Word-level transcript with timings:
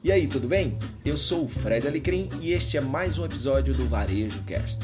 E 0.00 0.12
aí, 0.12 0.28
tudo 0.28 0.46
bem? 0.46 0.78
Eu 1.04 1.16
sou 1.16 1.44
o 1.44 1.48
Fred 1.48 1.84
Alecrim 1.88 2.30
e 2.40 2.52
este 2.52 2.76
é 2.76 2.80
mais 2.80 3.18
um 3.18 3.24
episódio 3.24 3.74
do 3.74 3.88
Varejo 3.88 4.40
Cast. 4.44 4.80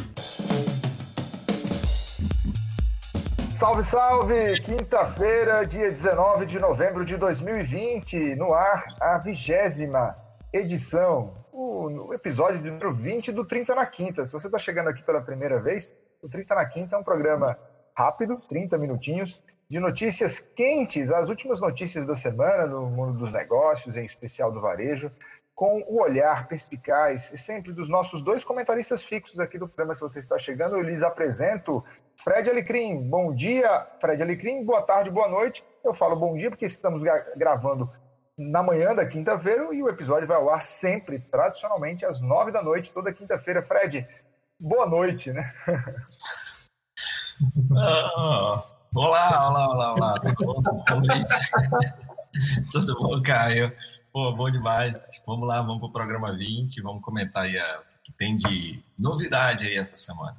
Salve, 3.55 3.85
salve! 3.85 4.61
Quinta-feira, 4.61 5.65
dia 5.65 5.89
19 5.89 6.47
de 6.47 6.59
novembro 6.59 7.05
de 7.05 7.17
2020, 7.17 8.35
no 8.35 8.53
ar 8.53 8.85
a 9.01 9.17
vigésima 9.19 10.17
edição, 10.53 11.47
o, 11.53 12.13
episódio 12.13 12.61
número 12.61 12.93
20 12.93 13.31
do 13.31 13.45
30 13.45 13.73
na 13.77 13.87
Quinta. 13.87 14.25
Se 14.25 14.33
você 14.33 14.49
está 14.49 14.59
chegando 14.59 14.89
aqui 14.89 15.05
pela 15.05 15.21
primeira 15.21 15.61
vez, 15.61 15.95
o 16.21 16.29
30 16.29 16.57
na 16.57 16.67
Quinta 16.67 16.97
é 16.97 16.99
um 16.99 17.05
programa 17.05 17.57
rápido, 17.97 18.43
30 18.49 18.77
minutinhos, 18.79 19.41
de 19.69 19.81
notícias 19.81 20.39
quentes, 20.39 21.11
as 21.11 21.29
últimas 21.29 21.61
notícias 21.61 22.07
da 22.07 22.15
semana 22.15 22.67
no 22.67 22.87
mundo 22.87 23.19
dos 23.19 23.33
negócios, 23.33 23.97
em 23.97 24.05
especial 24.05 24.53
do 24.53 24.61
varejo, 24.61 25.11
com 25.55 25.85
o 25.87 26.03
olhar 26.03 26.49
perspicaz 26.49 27.33
sempre 27.37 27.73
dos 27.73 27.89
nossos 27.89 28.23
dois 28.23 28.43
comentaristas 28.43 29.03
fixos 29.03 29.39
aqui 29.39 29.59
do 29.59 29.69
programa. 29.69 29.95
Se 29.95 30.01
você 30.01 30.19
está 30.19 30.39
chegando, 30.39 30.77
eu 30.77 30.83
lhes 30.83 31.03
apresento 31.03 31.85
Fred 32.23 32.51
Alecrim. 32.51 33.09
Bom 33.09 33.33
dia, 33.35 33.87
Fred 34.01 34.21
Alecrim. 34.23 34.65
Boa 34.65 34.83
tarde, 34.83 35.11
boa 35.11 35.29
noite. 35.29 35.65
Eu 35.85 35.95
falo 35.95 36.17
bom 36.17 36.37
dia 36.37 36.51
porque 36.51 36.67
estamos 36.67 37.03
gravando 37.37 37.89
na 38.37 38.63
manhã 38.63 38.95
da 38.95 39.07
quinta-feira 39.07 39.73
e 39.73 39.81
o 39.81 39.89
episódio 39.89 40.27
vai 40.27 40.37
ao 40.37 40.51
ar 40.51 40.63
sempre, 40.63 41.21
tradicionalmente, 41.21 42.05
às 42.05 42.21
nove 42.21 42.51
da 42.51 42.63
noite, 42.63 42.93
toda 42.93 43.13
quinta-feira. 43.13 43.63
Fred, 43.63 44.07
boa 44.59 44.87
noite, 44.87 45.33
né? 45.33 45.55
Oh, 47.71 48.63
olá, 48.95 49.49
olá, 49.49 49.69
olá, 49.69 49.95
olá. 49.95 50.21
Tudo 50.21 50.45
bom? 50.45 50.63
Boa 50.63 51.01
noite. 51.01 51.35
Tudo 52.71 52.95
bom, 52.95 53.23
Caio? 53.23 53.73
Pô, 54.13 54.33
bom 54.33 54.51
demais. 54.51 55.05
Vamos 55.27 55.49
lá, 55.49 55.61
vamos 55.61 55.79
para 55.79 55.89
o 55.89 55.93
programa 55.93 56.37
20, 56.37 56.81
vamos 56.81 57.03
comentar 57.03 57.45
aí 57.45 57.57
o 57.57 58.03
que 58.03 58.13
tem 58.13 58.37
de 58.37 58.83
novidade 59.01 59.67
aí 59.67 59.77
essa 59.77 59.97
semana. 59.97 60.37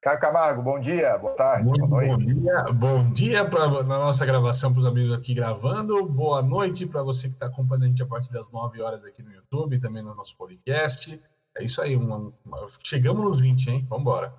Caio 0.00 0.20
Camargo, 0.20 0.62
bom 0.62 0.78
dia, 0.78 1.18
boa 1.18 1.34
tarde, 1.34 1.64
Muito 1.64 1.86
boa 1.86 2.06
noite. 2.06 2.32
Bom 2.32 2.40
dia, 2.40 2.62
bom 2.72 3.12
dia 3.12 3.44
pra, 3.44 3.68
na 3.82 3.98
nossa 3.98 4.24
gravação 4.24 4.72
para 4.72 4.80
os 4.80 4.86
amigos 4.86 5.12
aqui 5.12 5.34
gravando. 5.34 6.06
Boa 6.06 6.40
noite 6.40 6.86
para 6.86 7.02
você 7.02 7.28
que 7.28 7.34
está 7.34 7.46
acompanhando 7.46 7.84
a 7.84 7.88
gente 7.88 8.02
a 8.02 8.06
partir 8.06 8.32
das 8.32 8.50
9 8.50 8.80
horas 8.80 9.04
aqui 9.04 9.22
no 9.22 9.32
YouTube 9.32 9.78
também 9.80 10.02
no 10.02 10.14
nosso 10.14 10.36
podcast. 10.36 11.20
É 11.56 11.64
isso 11.64 11.82
aí, 11.82 11.96
uma, 11.96 12.32
uma, 12.44 12.66
chegamos 12.82 13.24
nos 13.24 13.40
20, 13.40 13.70
hein? 13.70 13.86
Vamos 13.88 14.02
embora. 14.02 14.32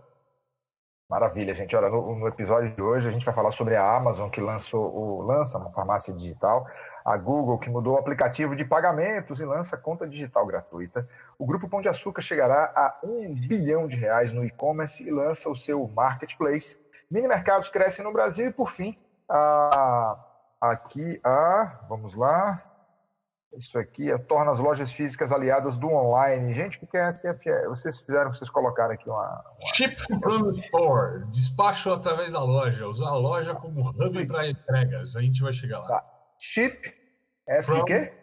Maravilha, 1.09 1.55
gente. 1.55 1.75
Olha, 1.75 1.89
no, 1.89 2.15
no, 2.15 2.27
episódio 2.27 2.69
de 2.69 2.79
hoje 2.79 3.07
a 3.07 3.11
gente 3.11 3.25
vai 3.25 3.33
falar 3.33 3.49
sobre 3.49 3.75
a 3.75 3.95
Amazon 3.95 4.29
que 4.29 4.39
lançou 4.39 4.95
o 4.95 5.23
lança 5.23 5.57
uma 5.57 5.71
farmácia 5.71 6.13
digital, 6.13 6.67
a 7.03 7.17
Google 7.17 7.57
que 7.57 7.67
mudou 7.67 7.95
o 7.95 7.97
aplicativo 7.97 8.55
de 8.55 8.63
pagamentos 8.63 9.41
e 9.41 9.45
lança 9.45 9.75
conta 9.75 10.07
digital 10.07 10.45
gratuita. 10.45 11.09
O 11.39 11.47
grupo 11.47 11.67
Pão 11.67 11.81
de 11.81 11.89
Açúcar 11.89 12.21
chegará 12.21 12.71
a 12.75 12.99
um 13.03 13.33
bilhão 13.33 13.87
de 13.87 13.97
reais 13.97 14.31
no 14.31 14.45
e-commerce 14.45 15.03
e 15.03 15.09
lança 15.09 15.49
o 15.49 15.55
seu 15.55 15.87
marketplace. 15.87 16.77
Mini 17.09 17.27
mercados 17.27 17.69
crescem 17.69 18.05
no 18.05 18.13
Brasil 18.13 18.49
e 18.49 18.53
por 18.53 18.69
fim, 18.69 18.95
a, 19.27 20.15
aqui 20.61 21.19
a 21.23 21.79
vamos 21.89 22.13
lá, 22.13 22.63
isso 23.57 23.79
aqui 23.79 24.11
é, 24.11 24.17
torna 24.17 24.51
as 24.51 24.59
lojas 24.59 24.91
físicas 24.91 25.31
aliadas 25.31 25.77
do 25.77 25.87
online. 25.87 26.53
Gente, 26.53 26.79
o 26.81 26.87
que 26.87 26.97
é 26.97 27.11
SFE? 27.11 27.49
Vocês 27.67 28.01
fizeram, 28.01 28.31
vocês 28.31 28.49
colocaram 28.49 28.93
aqui 28.93 29.09
uma. 29.09 29.43
uma... 29.59 29.73
Ship 29.73 29.95
from 29.95 30.51
store. 30.51 31.25
Despacho 31.31 31.91
através 31.91 32.33
da 32.33 32.43
loja. 32.43 32.85
Usar 32.87 33.09
a 33.09 33.17
loja 33.17 33.55
como 33.55 33.89
hub 33.89 34.27
para 34.27 34.49
entregas. 34.49 35.15
A 35.15 35.21
gente 35.21 35.41
vai 35.41 35.51
chegar 35.51 35.79
lá. 35.79 35.87
Tá. 35.87 36.05
Ship. 36.39 36.93
F 37.47 37.65
from, 37.65 37.85
quê? 37.85 38.13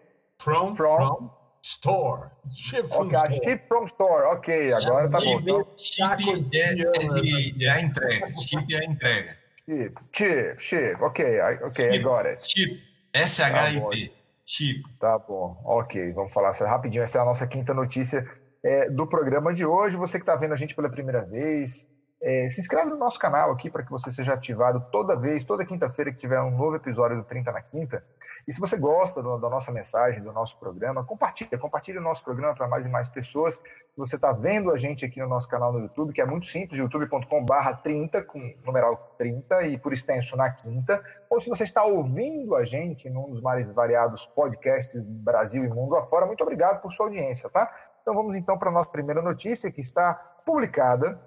From, 0.41 0.77
from, 0.77 0.97
from 0.97 1.31
store. 1.63 2.31
Ship 2.55 2.87
from 2.89 3.09
okay, 3.09 3.17
store. 3.17 3.45
Ship 3.45 3.69
from 3.69 3.85
store. 3.87 4.23
Ok, 4.27 4.73
agora 4.73 5.11
tá 5.11 5.19
bom. 5.19 5.41
Então, 5.41 5.67
chip 5.77 6.49
é, 6.55 6.59
é, 6.59 7.65
é, 7.65 7.71
a 7.71 7.81
entrega. 7.81 8.33
Chip 8.33 8.73
é 8.73 8.79
a 8.79 8.85
entrega. 8.85 9.37
Chip, 9.65 9.95
chip, 10.13 10.63
chip. 10.63 11.03
Ok, 11.03 11.41
ok, 11.65 11.93
chip, 11.93 12.05
agora. 12.05 12.39
Chip. 12.41 12.83
S-H-I-P. 13.13 14.13
Tá 14.47 14.53
Chico. 14.53 14.89
Tá 15.01 15.19
bom, 15.19 15.61
ok. 15.65 16.13
Vamos 16.13 16.33
falar 16.33 16.53
rapidinho. 16.53 17.03
Essa 17.03 17.19
é 17.19 17.21
a 17.21 17.25
nossa 17.25 17.47
quinta 17.47 17.75
notícia 17.75 18.25
é, 18.63 18.89
do 18.89 19.05
programa 19.07 19.53
de 19.53 19.67
hoje. 19.67 19.97
Você 19.97 20.19
que 20.19 20.23
está 20.23 20.37
vendo 20.37 20.53
a 20.53 20.57
gente 20.57 20.75
pela 20.75 20.89
primeira 20.89 21.23
vez, 21.23 21.85
é, 22.23 22.49
se 22.49 22.61
inscreve 22.61 22.91
no 22.91 22.97
nosso 22.97 23.19
canal 23.19 23.51
aqui 23.51 23.69
para 23.69 23.83
que 23.83 23.91
você 23.91 24.11
seja 24.11 24.35
ativado 24.35 24.87
toda 24.93 25.17
vez, 25.17 25.45
toda 25.45 25.67
quinta-feira 25.67 26.13
que 26.13 26.19
tiver 26.19 26.41
um 26.41 26.53
novo 26.53 26.77
episódio 26.77 27.17
do 27.17 27.25
30 27.25 27.51
na 27.51 27.61
Quinta. 27.61 28.05
E 28.47 28.53
se 28.53 28.61
você 28.61 28.77
gosta 28.77 29.21
do, 29.21 29.39
da 29.39 29.51
nossa 29.51 29.73
mensagem, 29.73 30.23
do 30.23 30.33
nosso 30.33 30.57
programa, 30.59 31.03
compartilha, 31.05 31.59
compartilha 31.59 31.99
o 31.99 32.03
nosso 32.03 32.23
programa 32.23 32.55
para 32.55 32.69
mais 32.69 32.87
e 32.87 32.89
mais 32.89 33.09
pessoas. 33.09 33.57
Se 33.57 33.97
você 33.97 34.15
está 34.15 34.31
vendo 34.31 34.71
a 34.71 34.79
gente 34.79 35.05
aqui 35.05 35.21
no 35.21 35.29
nosso 35.29 35.49
canal 35.49 35.73
no 35.73 35.81
YouTube, 35.81 36.13
que 36.13 36.21
é 36.21 36.25
muito 36.25 36.47
simples, 36.47 36.79
youtube.com/barra 36.79 37.75
30, 37.75 38.23
com 38.23 38.55
numeral 38.65 39.15
30 39.19 39.63
e 39.67 39.77
por 39.77 39.93
extenso 39.93 40.37
na 40.37 40.49
quinta, 40.49 41.03
ou 41.29 41.41
se 41.41 41.49
você 41.49 41.65
está 41.65 41.83
ouvindo 41.83 42.55
a 42.55 42.65
gente 42.65 43.11
num 43.11 43.29
dos 43.29 43.41
mais 43.41 43.69
variados 43.71 44.27
podcasts 44.27 45.03
Brasil 45.03 45.65
e 45.65 45.69
mundo 45.69 45.97
afora, 45.97 46.25
muito 46.25 46.43
obrigado 46.43 46.81
por 46.81 46.93
sua 46.93 47.07
audiência, 47.07 47.51
tá? 47.51 47.69
Então 48.01 48.15
vamos 48.15 48.37
então 48.37 48.57
para 48.57 48.71
a 48.71 48.73
nossa 48.73 48.91
primeira 48.91 49.21
notícia, 49.21 49.73
que 49.73 49.81
está 49.81 50.15
publicada 50.45 51.21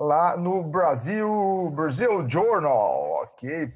lá 0.00 0.34
no 0.38 0.62
Brasil, 0.62 1.70
Brasil 1.74 2.26
Journal, 2.26 3.24
ok, 3.24 3.70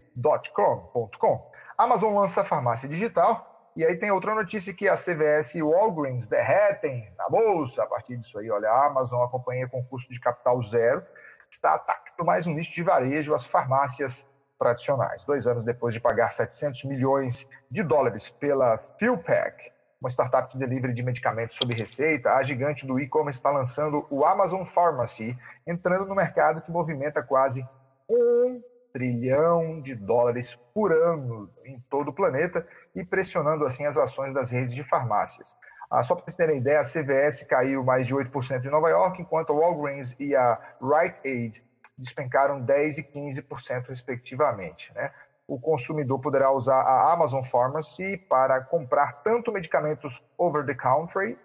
.com. 1.20 1.53
Amazon 1.77 2.15
lança 2.15 2.45
farmácia 2.45 2.89
digital. 2.89 3.51
E 3.77 3.85
aí 3.85 3.97
tem 3.97 4.11
outra 4.11 4.35
notícia 4.35 4.73
que 4.73 4.89
a 4.89 4.95
CVS 4.95 5.57
e 5.57 5.62
o 5.62 5.71
Walgreens 5.71 6.29
derretem 6.29 7.12
na 7.19 7.29
bolsa. 7.29 7.83
A 7.83 7.87
partir 7.87 8.17
disso 8.17 8.39
aí, 8.39 8.49
olha, 8.49 8.71
a 8.71 8.87
Amazon, 8.87 9.23
a 9.23 9.29
companhia 9.29 9.69
com 9.69 9.85
custo 9.85 10.12
de 10.12 10.21
capital 10.21 10.62
zero, 10.62 11.05
está 11.51 11.75
atacando 11.75 12.25
mais 12.25 12.47
um 12.47 12.55
nicho 12.55 12.73
de 12.73 12.83
varejo, 12.83 13.35
as 13.35 13.45
farmácias 13.45 14.25
tradicionais. 14.59 15.25
Dois 15.25 15.49
anos 15.49 15.65
depois 15.65 15.93
de 15.93 16.01
pagar 16.01 16.31
700 16.31 16.85
milhões 16.85 17.49
de 17.69 17.83
dólares 17.83 18.31
pela 18.31 18.79
PhilPack, 18.79 19.73
uma 20.01 20.09
startup 20.09 20.53
de 20.53 20.59
delivery 20.59 20.93
de 20.93 21.03
medicamentos 21.03 21.56
sob 21.56 21.75
receita, 21.75 22.35
a 22.35 22.43
gigante 22.43 22.87
do 22.87 23.01
e-commerce 23.01 23.41
está 23.41 23.51
lançando 23.51 24.06
o 24.09 24.25
Amazon 24.25 24.65
Pharmacy, 24.65 25.37
entrando 25.67 26.06
no 26.06 26.15
mercado 26.15 26.62
que 26.62 26.71
movimenta 26.71 27.23
quase 27.23 27.67
um 28.09 28.62
trilhão 28.94 29.81
de 29.81 29.93
dólares 29.93 30.55
por 30.72 30.93
ano 30.93 31.50
em 31.65 31.81
todo 31.91 32.09
o 32.09 32.12
planeta 32.12 32.65
e 32.94 33.05
pressionando 33.05 33.66
assim 33.66 33.84
as 33.84 33.99
ações 33.99 34.32
das 34.32 34.50
redes 34.50 34.72
de 34.72 34.84
farmácias. 34.84 35.56
Ah, 35.91 36.03
só 36.03 36.15
para 36.15 36.25
vocês 36.25 36.37
terem 36.37 36.59
ideia, 36.59 36.78
a 36.78 36.84
CVS 36.84 37.43
caiu 37.43 37.82
mais 37.82 38.06
de 38.06 38.15
8% 38.15 38.65
em 38.65 38.71
Nova 38.71 38.88
York, 38.88 39.21
enquanto 39.21 39.53
a 39.53 39.56
Walgreens 39.56 40.15
e 40.19 40.34
a 40.37 40.59
Rite 40.81 41.21
Aid 41.25 41.65
despencaram 41.99 42.65
10% 42.65 42.99
e 42.99 43.03
15%, 43.03 43.88
respectivamente. 43.88 44.94
Né? 44.94 45.11
O 45.47 45.59
consumidor 45.59 46.21
poderá 46.21 46.53
usar 46.53 46.81
a 46.81 47.12
Amazon 47.12 47.43
Pharmacy 47.43 48.16
para 48.28 48.61
comprar 48.61 49.22
tanto 49.25 49.53
medicamentos 49.53 50.22
over 50.38 50.65
the 50.65 50.75
counter, 50.75 51.37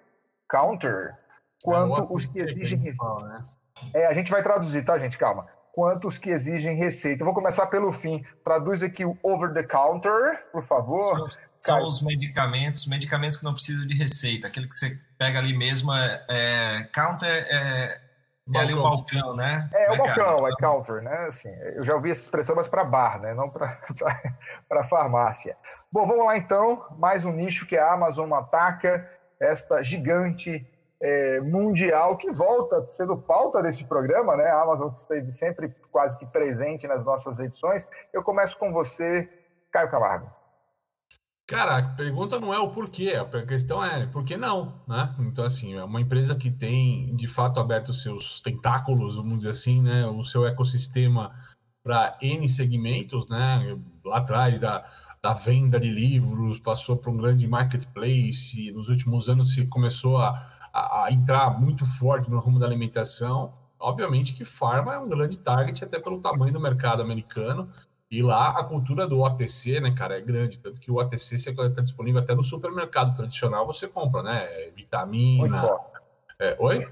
counter 0.49 1.17
quanto 1.63 2.03
é 2.03 2.07
os 2.11 2.27
que 2.27 2.39
exigem. 2.39 2.79
Né? 2.79 3.45
É, 3.93 4.05
a 4.05 4.13
gente 4.13 4.31
vai 4.31 4.43
traduzir, 4.43 4.85
tá, 4.85 4.97
gente? 4.99 5.17
Calma 5.17 5.47
quanto 5.73 6.07
os 6.07 6.17
que 6.17 6.29
exigem 6.29 6.75
receita. 6.75 7.21
Eu 7.21 7.25
vou 7.25 7.33
começar 7.33 7.67
pelo 7.67 7.91
fim. 7.91 8.23
Traduz 8.43 8.83
aqui 8.83 9.05
o 9.05 9.17
over 9.23 9.53
the 9.53 9.63
counter, 9.63 10.45
por 10.51 10.63
favor. 10.63 11.03
São, 11.03 11.29
são 11.57 11.87
os 11.87 12.01
medicamentos, 12.01 12.87
medicamentos 12.87 13.37
que 13.37 13.43
não 13.43 13.53
precisam 13.53 13.85
de 13.85 13.95
receita. 13.95 14.47
Aquele 14.47 14.67
que 14.67 14.75
você 14.75 14.99
pega 15.17 15.39
ali 15.39 15.57
mesmo 15.57 15.93
é, 15.93 16.25
é 16.29 16.89
counter 16.93 17.47
é, 17.49 18.01
é 18.55 18.59
ali 18.59 18.73
o 18.73 18.81
balcão, 18.81 19.35
né? 19.35 19.69
É, 19.73 19.85
é 19.85 19.91
o 19.91 19.97
balcão, 19.97 20.47
é 20.47 20.51
counter, 20.59 21.01
né? 21.01 21.25
Assim, 21.27 21.49
eu 21.75 21.83
já 21.83 21.95
ouvi 21.95 22.11
essa 22.11 22.23
expressão, 22.23 22.55
mas 22.55 22.67
para 22.67 22.83
bar, 22.83 23.19
né? 23.19 23.33
Não 23.33 23.49
para 23.49 23.77
farmácia. 24.89 25.55
Bom, 25.91 26.05
vamos 26.07 26.25
lá 26.25 26.37
então. 26.37 26.85
Mais 26.97 27.25
um 27.25 27.31
nicho 27.31 27.65
que 27.65 27.77
a 27.77 27.93
Amazon 27.93 28.31
ataca, 28.33 29.07
esta 29.39 29.81
gigante 29.81 30.67
é, 31.01 31.39
mundial 31.39 32.17
que 32.17 32.29
volta 32.31 32.85
sendo 32.89 33.17
pauta 33.17 33.61
desse 33.61 33.85
programa, 33.85 34.35
né? 34.35 34.45
A 34.45 34.61
Amazon 34.61 34.93
esteve 34.95 35.31
sempre 35.31 35.73
quase 35.91 36.17
que 36.17 36.25
presente 36.25 36.87
nas 36.87 37.03
nossas 37.05 37.39
edições. 37.39 37.87
Eu 38.11 38.21
começo 38.21 38.57
com 38.57 38.71
você, 38.71 39.29
Caio 39.71 39.89
Camargo. 39.89 40.29
Cara, 41.47 41.77
a 41.77 41.83
pergunta 41.95 42.39
não 42.39 42.53
é 42.53 42.59
o 42.59 42.69
porquê, 42.69 43.13
a 43.13 43.45
questão 43.45 43.83
é 43.83 44.05
por 44.05 44.23
que 44.23 44.37
não, 44.37 44.79
né? 44.87 45.15
Então, 45.19 45.43
assim, 45.43 45.75
é 45.75 45.83
uma 45.83 45.99
empresa 45.99 46.35
que 46.35 46.51
tem, 46.51 47.15
de 47.15 47.27
fato, 47.27 47.59
aberto 47.59 47.91
seus 47.91 48.39
tentáculos, 48.39 49.15
vamos 49.15 49.39
dizer 49.39 49.49
assim, 49.49 49.81
né? 49.81 50.05
O 50.05 50.23
seu 50.23 50.45
ecossistema 50.45 51.33
para 51.83 52.15
N 52.21 52.47
segmentos, 52.47 53.27
né? 53.27 53.79
Lá 54.05 54.17
atrás 54.17 54.59
da, 54.59 54.85
da 55.23 55.33
venda 55.33 55.79
de 55.79 55.89
livros, 55.89 56.59
passou 56.59 56.97
para 56.97 57.09
um 57.09 57.17
grande 57.17 57.47
marketplace, 57.47 58.71
nos 58.71 58.87
últimos 58.87 59.27
anos 59.27 59.55
se 59.55 59.65
começou 59.65 60.19
a 60.19 60.58
a, 60.79 61.05
a 61.05 61.11
entrar 61.11 61.59
muito 61.59 61.85
forte 61.85 62.29
no 62.29 62.39
rumo 62.39 62.59
da 62.59 62.65
alimentação, 62.65 63.53
obviamente 63.79 64.33
que 64.33 64.45
farma 64.45 64.93
é 64.93 64.99
um 64.99 65.07
grande 65.07 65.39
target, 65.39 65.83
até 65.83 65.99
pelo 65.99 66.19
tamanho 66.19 66.53
do 66.53 66.59
mercado 66.59 67.01
americano. 67.01 67.71
E 68.11 68.23
lá 68.23 68.49
a 68.59 68.63
cultura 68.63 69.05
do 69.05 69.19
OTC, 69.19 69.79
né, 69.79 69.91
cara, 69.91 70.17
é 70.17 70.21
grande. 70.21 70.57
Tanto 70.59 70.79
que 70.79 70.89
o 70.89 70.95
OTC 70.95 71.35
está 71.35 71.81
disponível 71.81 72.21
até 72.21 72.33
no 72.33 72.43
supermercado 72.43 73.15
tradicional, 73.15 73.67
você 73.67 73.87
compra, 73.87 74.23
né? 74.23 74.47
Vitamina. 74.75 75.47
Muito 75.47 75.59
forte. 75.59 76.01
É, 76.39 76.57
oi? 76.59 76.87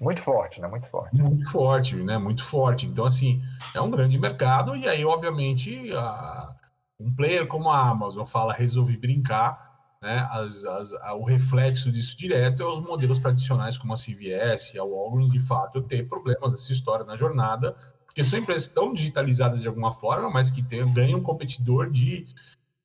Muito 0.00 0.22
forte, 0.22 0.60
né? 0.62 0.68
Muito 0.68 0.86
forte. 0.86 1.14
Muito 1.14 1.50
forte, 1.50 1.94
né? 1.96 2.16
Muito 2.16 2.42
forte. 2.42 2.86
Então, 2.86 3.04
assim, 3.04 3.42
é 3.74 3.80
um 3.82 3.90
grande 3.90 4.18
mercado, 4.18 4.74
e 4.74 4.88
aí, 4.88 5.04
obviamente, 5.04 5.92
a... 5.92 6.54
um 6.98 7.14
player 7.14 7.46
como 7.46 7.68
a 7.68 7.90
Amazon 7.90 8.24
fala 8.24 8.54
resolvi 8.54 8.96
brincar. 8.96 9.69
Né, 10.02 10.26
as, 10.30 10.64
as, 10.64 10.92
a, 10.94 11.14
o 11.14 11.24
reflexo 11.24 11.92
disso 11.92 12.16
direto 12.16 12.62
é 12.62 12.66
os 12.66 12.80
modelos 12.80 13.20
tradicionais 13.20 13.76
como 13.76 13.92
a 13.92 13.96
CVS, 13.96 14.74
a 14.78 14.82
Walgreens, 14.82 15.30
de 15.30 15.40
fato, 15.40 15.82
ter 15.82 16.08
problemas 16.08 16.52
dessa 16.52 16.72
história 16.72 17.04
na 17.04 17.16
jornada, 17.16 17.76
porque 18.06 18.24
são 18.24 18.38
empresas 18.38 18.66
tão 18.66 18.94
digitalizadas 18.94 19.60
de 19.60 19.68
alguma 19.68 19.92
forma, 19.92 20.30
mas 20.30 20.50
que 20.50 20.62
tem, 20.62 20.90
ganham 20.92 21.18
um 21.18 21.22
competidor 21.22 21.90
de 21.90 22.26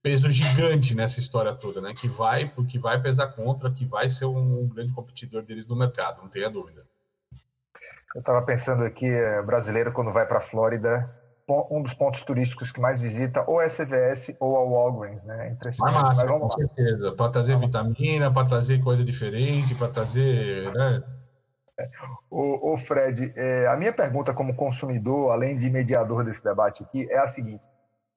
peso 0.03 0.29
gigante 0.29 0.94
nessa 0.94 1.21
história 1.21 1.53
toda, 1.56 1.79
né? 1.81 1.94
Que 1.94 2.07
vai, 2.07 2.51
que 2.67 2.77
vai 2.77 3.01
pesar 3.01 3.27
contra, 3.27 3.71
que 3.71 3.85
vai 3.85 4.09
ser 4.09 4.25
um, 4.25 4.63
um 4.63 4.68
grande 4.68 4.94
competidor 4.94 5.41
deles 5.41 5.65
no 5.65 5.75
mercado, 5.75 6.21
não 6.21 6.29
tenha 6.29 6.50
dúvida. 6.50 6.85
Eu 8.13 8.19
estava 8.19 8.41
pensando 8.41 8.83
aqui, 8.83 9.07
eh, 9.07 9.41
brasileiro 9.41 9.91
quando 9.91 10.11
vai 10.11 10.25
para 10.27 10.38
a 10.38 10.41
Flórida, 10.41 11.09
um 11.47 11.81
dos 11.81 11.94
pontos 11.94 12.24
turísticos 12.24 12.71
que 12.71 12.80
mais 12.80 13.00
visita 13.00 13.44
ou 13.47 13.62
é 13.62 13.65
a 13.65 13.69
CVS 13.69 14.36
ou 14.39 14.57
a 14.57 14.63
Walgreens, 14.63 15.24
né? 15.25 15.50
Impressionante. 15.50 15.95
Mas, 15.95 16.18
mas 16.18 16.27
com 16.27 16.50
certeza, 16.50 17.12
para 17.12 17.31
trazer 17.31 17.57
vitamina, 17.57 18.33
para 18.33 18.47
trazer 18.47 18.83
coisa 18.83 19.03
diferente, 19.03 19.75
para 19.75 19.89
trazer, 19.89 20.74
né? 20.74 21.03
O, 22.31 22.74
o 22.74 22.77
Fred, 22.77 23.33
é, 23.36 23.68
a 23.68 23.75
minha 23.75 23.94
pergunta 23.94 24.33
como 24.33 24.56
consumidor, 24.56 25.31
além 25.31 25.57
de 25.57 25.69
mediador 25.69 26.24
desse 26.24 26.44
debate 26.44 26.81
aqui, 26.83 27.07
é 27.12 27.19
a 27.19 27.27
seguinte: 27.27 27.63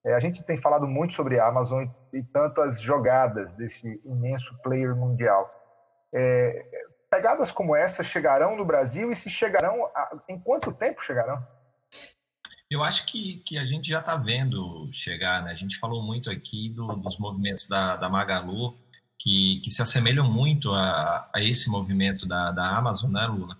é, 0.04 0.14
a 0.14 0.20
gente 0.20 0.42
tem 0.42 0.56
falado 0.56 0.86
muito 0.86 1.12
sobre 1.12 1.38
a 1.38 1.46
Amazon 1.46 1.84
e, 2.12 2.18
e 2.18 2.22
tantas 2.22 2.80
jogadas 2.80 3.52
desse 3.52 4.00
imenso 4.04 4.56
player 4.62 4.96
mundial. 4.96 5.50
É, 6.14 6.64
pegadas 7.10 7.52
como 7.52 7.76
essa 7.76 8.02
chegarão 8.02 8.56
no 8.56 8.64
Brasil 8.64 9.10
e 9.10 9.16
se 9.16 9.28
chegarão, 9.28 9.84
a, 9.94 10.16
em 10.28 10.38
quanto 10.38 10.72
tempo 10.72 11.04
chegarão? 11.04 11.44
Eu 12.70 12.84
acho 12.84 13.06
que, 13.06 13.36
que 13.46 13.56
a 13.56 13.64
gente 13.64 13.88
já 13.88 14.00
está 14.00 14.14
vendo 14.14 14.88
chegar, 14.92 15.42
né? 15.42 15.52
A 15.52 15.54
gente 15.54 15.78
falou 15.78 16.02
muito 16.02 16.30
aqui 16.30 16.68
do, 16.68 16.86
dos 16.96 17.16
movimentos 17.18 17.66
da, 17.66 17.96
da 17.96 18.10
Magalu, 18.10 18.76
que, 19.18 19.60
que 19.60 19.70
se 19.70 19.80
assemelham 19.80 20.30
muito 20.30 20.72
a, 20.72 21.28
a 21.34 21.42
esse 21.42 21.70
movimento 21.70 22.26
da, 22.26 22.50
da 22.50 22.76
Amazon, 22.76 23.10
né, 23.10 23.26
Lula? 23.26 23.56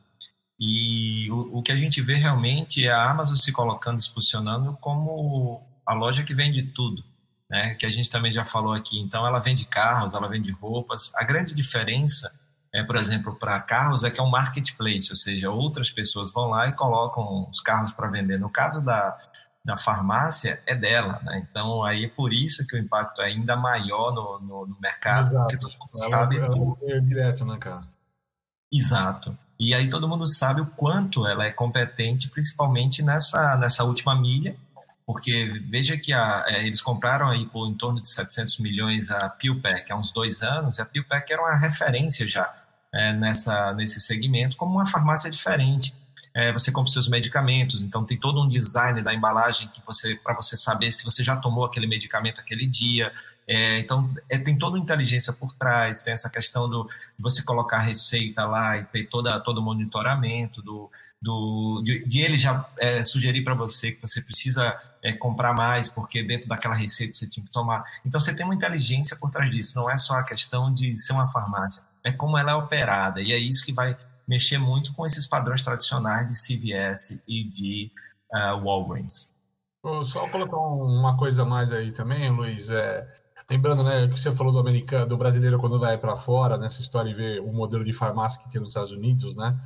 E 0.61 1.31
o, 1.31 1.59
o 1.59 1.63
que 1.63 1.73
a 1.73 1.77
gente 1.77 2.03
vê 2.03 2.17
realmente 2.17 2.87
é 2.87 2.91
a 2.91 3.11
Amazon 3.11 3.37
se 3.37 3.51
colocando, 3.51 4.01
se 4.01 4.13
posicionando 4.13 4.77
como 4.81 5.63
a 5.87 5.95
loja 5.95 6.23
que 6.23 6.35
vende 6.35 6.63
tudo, 6.63 7.03
né? 7.49 7.75
Que 7.77 7.87
a 7.87 7.91
gente 7.91 8.11
também 8.11 8.31
já 8.31 8.45
falou 8.45 8.75
aqui. 8.75 9.01
Então, 9.01 9.27
ela 9.27 9.39
vende 9.39 9.65
carros, 9.65 10.15
ela 10.15 10.29
vende 10.29 10.51
roupas. 10.51 11.15
A 11.15 11.25
grande 11.25 11.55
diferença 11.55 12.31
é, 12.79 12.85
por 12.85 12.95
exemplo, 12.95 13.35
para 13.35 13.59
carros 13.61 14.05
é 14.05 14.11
que 14.11 14.21
é 14.21 14.23
um 14.23 14.31
marketplace, 14.31 15.11
ou 15.11 15.17
seja, 15.17 15.51
outras 15.51 15.91
pessoas 15.91 16.33
vão 16.33 16.51
lá 16.51 16.69
e 16.69 16.73
colocam 16.73 17.49
os 17.51 17.61
carros 17.61 17.93
para 17.93 18.07
vender. 18.07 18.39
No 18.39 18.49
caso 18.49 18.85
da, 18.85 19.19
da 19.65 19.77
farmácia 19.77 20.63
é 20.65 20.77
dela, 20.77 21.19
né? 21.25 21.45
Então 21.51 21.83
aí 21.83 22.05
é 22.05 22.09
por 22.09 22.33
isso 22.33 22.65
que 22.69 22.77
o 22.77 22.79
impacto 22.79 23.21
é 23.21 23.27
ainda 23.27 23.57
maior 23.57 24.15
no, 24.15 24.39
no, 24.39 24.67
no 24.69 24.77
mercado, 24.81 25.31
Exato. 25.31 25.39
porque 25.41 25.57
todo 25.57 25.73
mundo 25.73 25.91
ela, 25.97 26.09
sabe. 26.09 26.37
É 26.85 27.01
direto, 27.01 27.45
né, 27.45 27.57
cara? 27.59 27.83
Exato. 28.73 29.37
E 29.59 29.75
aí 29.75 29.89
todo 29.89 30.07
mundo 30.07 30.25
sabe 30.29 30.61
o 30.61 30.67
quanto 30.67 31.27
ela 31.27 31.47
é 31.47 31.51
competente, 31.51 32.29
principalmente 32.29 33.03
nessa, 33.03 33.57
nessa 33.57 33.83
última 33.83 34.15
milha, 34.15 34.55
porque 35.05 35.49
veja 35.69 35.97
que 35.97 36.13
a, 36.13 36.45
é, 36.47 36.65
eles 36.65 36.81
compraram 36.81 37.27
aí 37.29 37.45
por 37.45 37.67
em 37.67 37.75
torno 37.75 38.01
de 38.01 38.09
700 38.09 38.59
milhões 38.61 39.11
a 39.11 39.29
PillPack 39.29 39.91
há 39.91 39.97
uns 39.97 40.13
dois 40.13 40.43
anos, 40.43 40.79
e 40.79 40.83
a 40.83 40.87
PillPack 40.87 41.33
era 41.33 41.43
uma 41.43 41.57
referência 41.57 42.25
já 42.29 42.55
é, 42.99 43.13
nessa, 43.13 43.73
nesse 43.75 44.01
segmento 44.01 44.57
como 44.57 44.73
uma 44.73 44.87
farmácia 44.87 45.31
diferente 45.31 45.95
é, 46.39 46.53
você 46.53 46.71
compra 46.71 46.93
seus 46.93 47.09
medicamentos, 47.09 47.83
então 47.83 48.05
tem 48.05 48.17
todo 48.17 48.41
um 48.41 48.47
design 48.47 49.03
da 49.03 49.13
embalagem 49.13 49.67
que 49.69 49.81
você 49.85 50.15
para 50.15 50.35
você 50.35 50.57
saber 50.57 50.93
se 50.93 51.05
você 51.05 51.25
já 51.25 51.37
tomou 51.37 51.65
aquele 51.65 51.87
medicamento 51.87 52.41
aquele 52.41 52.65
dia. 52.65 53.13
É, 53.47 53.81
então 53.81 54.09
é, 54.29 54.39
tem 54.39 54.57
toda 54.57 54.79
inteligência 54.79 55.33
por 55.33 55.53
trás, 55.55 56.01
tem 56.01 56.13
essa 56.13 56.31
questão 56.31 56.69
do 56.69 56.85
de 56.85 57.23
você 57.23 57.43
colocar 57.43 57.79
a 57.79 57.81
receita 57.81 58.45
lá 58.45 58.77
e 58.79 58.85
ter 58.85 59.09
toda, 59.09 59.41
todo 59.41 59.59
o 59.59 59.63
monitoramento 59.63 60.63
do, 60.63 60.89
do, 61.21 61.83
de, 61.85 62.07
de 62.07 62.21
ele 62.21 62.39
já 62.39 62.65
é, 62.79 63.03
sugerir 63.03 63.43
para 63.43 63.55
você 63.55 63.91
que 63.91 64.01
você 64.01 64.23
precisa 64.23 64.79
é, 65.03 65.13
comprar 65.13 65.53
mais, 65.55 65.89
porque 65.89 66.23
dentro 66.23 66.49
daquela 66.49 66.75
receita 66.75 67.15
você 67.15 67.27
tinha 67.27 67.45
que 67.45 67.51
tomar. 67.51 67.85
Então 68.05 68.21
você 68.21 68.35
tem 68.35 68.45
uma 68.45 68.55
inteligência 68.55 69.17
por 69.17 69.31
trás 69.31 69.51
disso, 69.51 69.77
não 69.77 69.91
é 69.91 69.97
só 69.97 70.19
a 70.19 70.23
questão 70.23 70.73
de 70.73 70.97
ser 70.97 71.15
uma 71.15 71.29
farmácia, 71.29 71.83
é 72.05 72.13
como 72.13 72.39
ela 72.39 72.53
é 72.53 72.55
operada, 72.55 73.21
e 73.21 73.33
é 73.33 73.39
isso 73.39 73.65
que 73.65 73.73
vai 73.73 73.97
mexer 74.27 74.59
muito 74.59 74.93
com 74.93 75.07
esses 75.07 75.27
padrões 75.27 75.63
tradicionais 75.63 76.29
de 76.29 76.35
CVS 76.35 77.23
e 77.27 77.45
de 77.45 77.91
uh, 78.33 78.63
Walgreens. 78.63 79.33
Só 80.05 80.29
colocar 80.29 80.59
uma 80.59 81.17
coisa 81.17 81.45
mais 81.45 81.73
aí 81.73 81.93
também, 81.93 82.31
Luiz. 82.31 82.69
É, 82.69 83.07
lembrando, 83.51 83.83
né, 83.83 84.07
que 84.09 84.21
você 84.21 84.33
falou 84.33 84.53
do 84.53 84.59
americano, 84.59 85.07
do 85.07 85.17
brasileiro 85.17 85.59
quando 85.59 85.79
vai 85.79 85.97
para 85.97 86.17
fora, 86.17 86.59
nessa 86.59 86.83
história 86.83 87.11
e 87.11 87.15
vê 87.15 87.41
o 87.41 87.53
modelo 87.53 87.85
de 87.85 87.93
farmácia 87.93 88.43
que 88.43 88.51
tem 88.51 88.61
nos 88.61 88.71
Estados 88.71 88.91
Unidos, 88.91 89.35
né? 89.35 89.59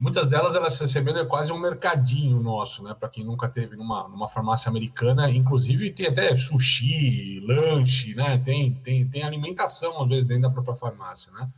Muitas 0.00 0.28
delas 0.28 0.54
elas 0.54 0.74
se 0.74 0.82
recebendo 0.82 1.18
é 1.18 1.24
quase 1.24 1.52
um 1.52 1.58
mercadinho 1.58 2.40
nosso, 2.40 2.84
né? 2.84 2.94
Para 2.94 3.08
quem 3.08 3.24
nunca 3.24 3.48
teve 3.48 3.76
numa, 3.76 4.08
numa 4.08 4.28
farmácia 4.28 4.68
americana, 4.68 5.28
inclusive 5.28 5.90
tem 5.90 6.06
até 6.06 6.36
sushi, 6.36 7.40
lanche, 7.40 8.14
né? 8.14 8.38
Tem, 8.38 8.74
tem, 8.74 9.08
tem 9.08 9.22
alimentação 9.22 10.00
às 10.00 10.08
vezes 10.08 10.24
dentro 10.24 10.42
da 10.42 10.50
própria 10.50 10.76
farmácia, 10.76 11.32
né? 11.32 11.50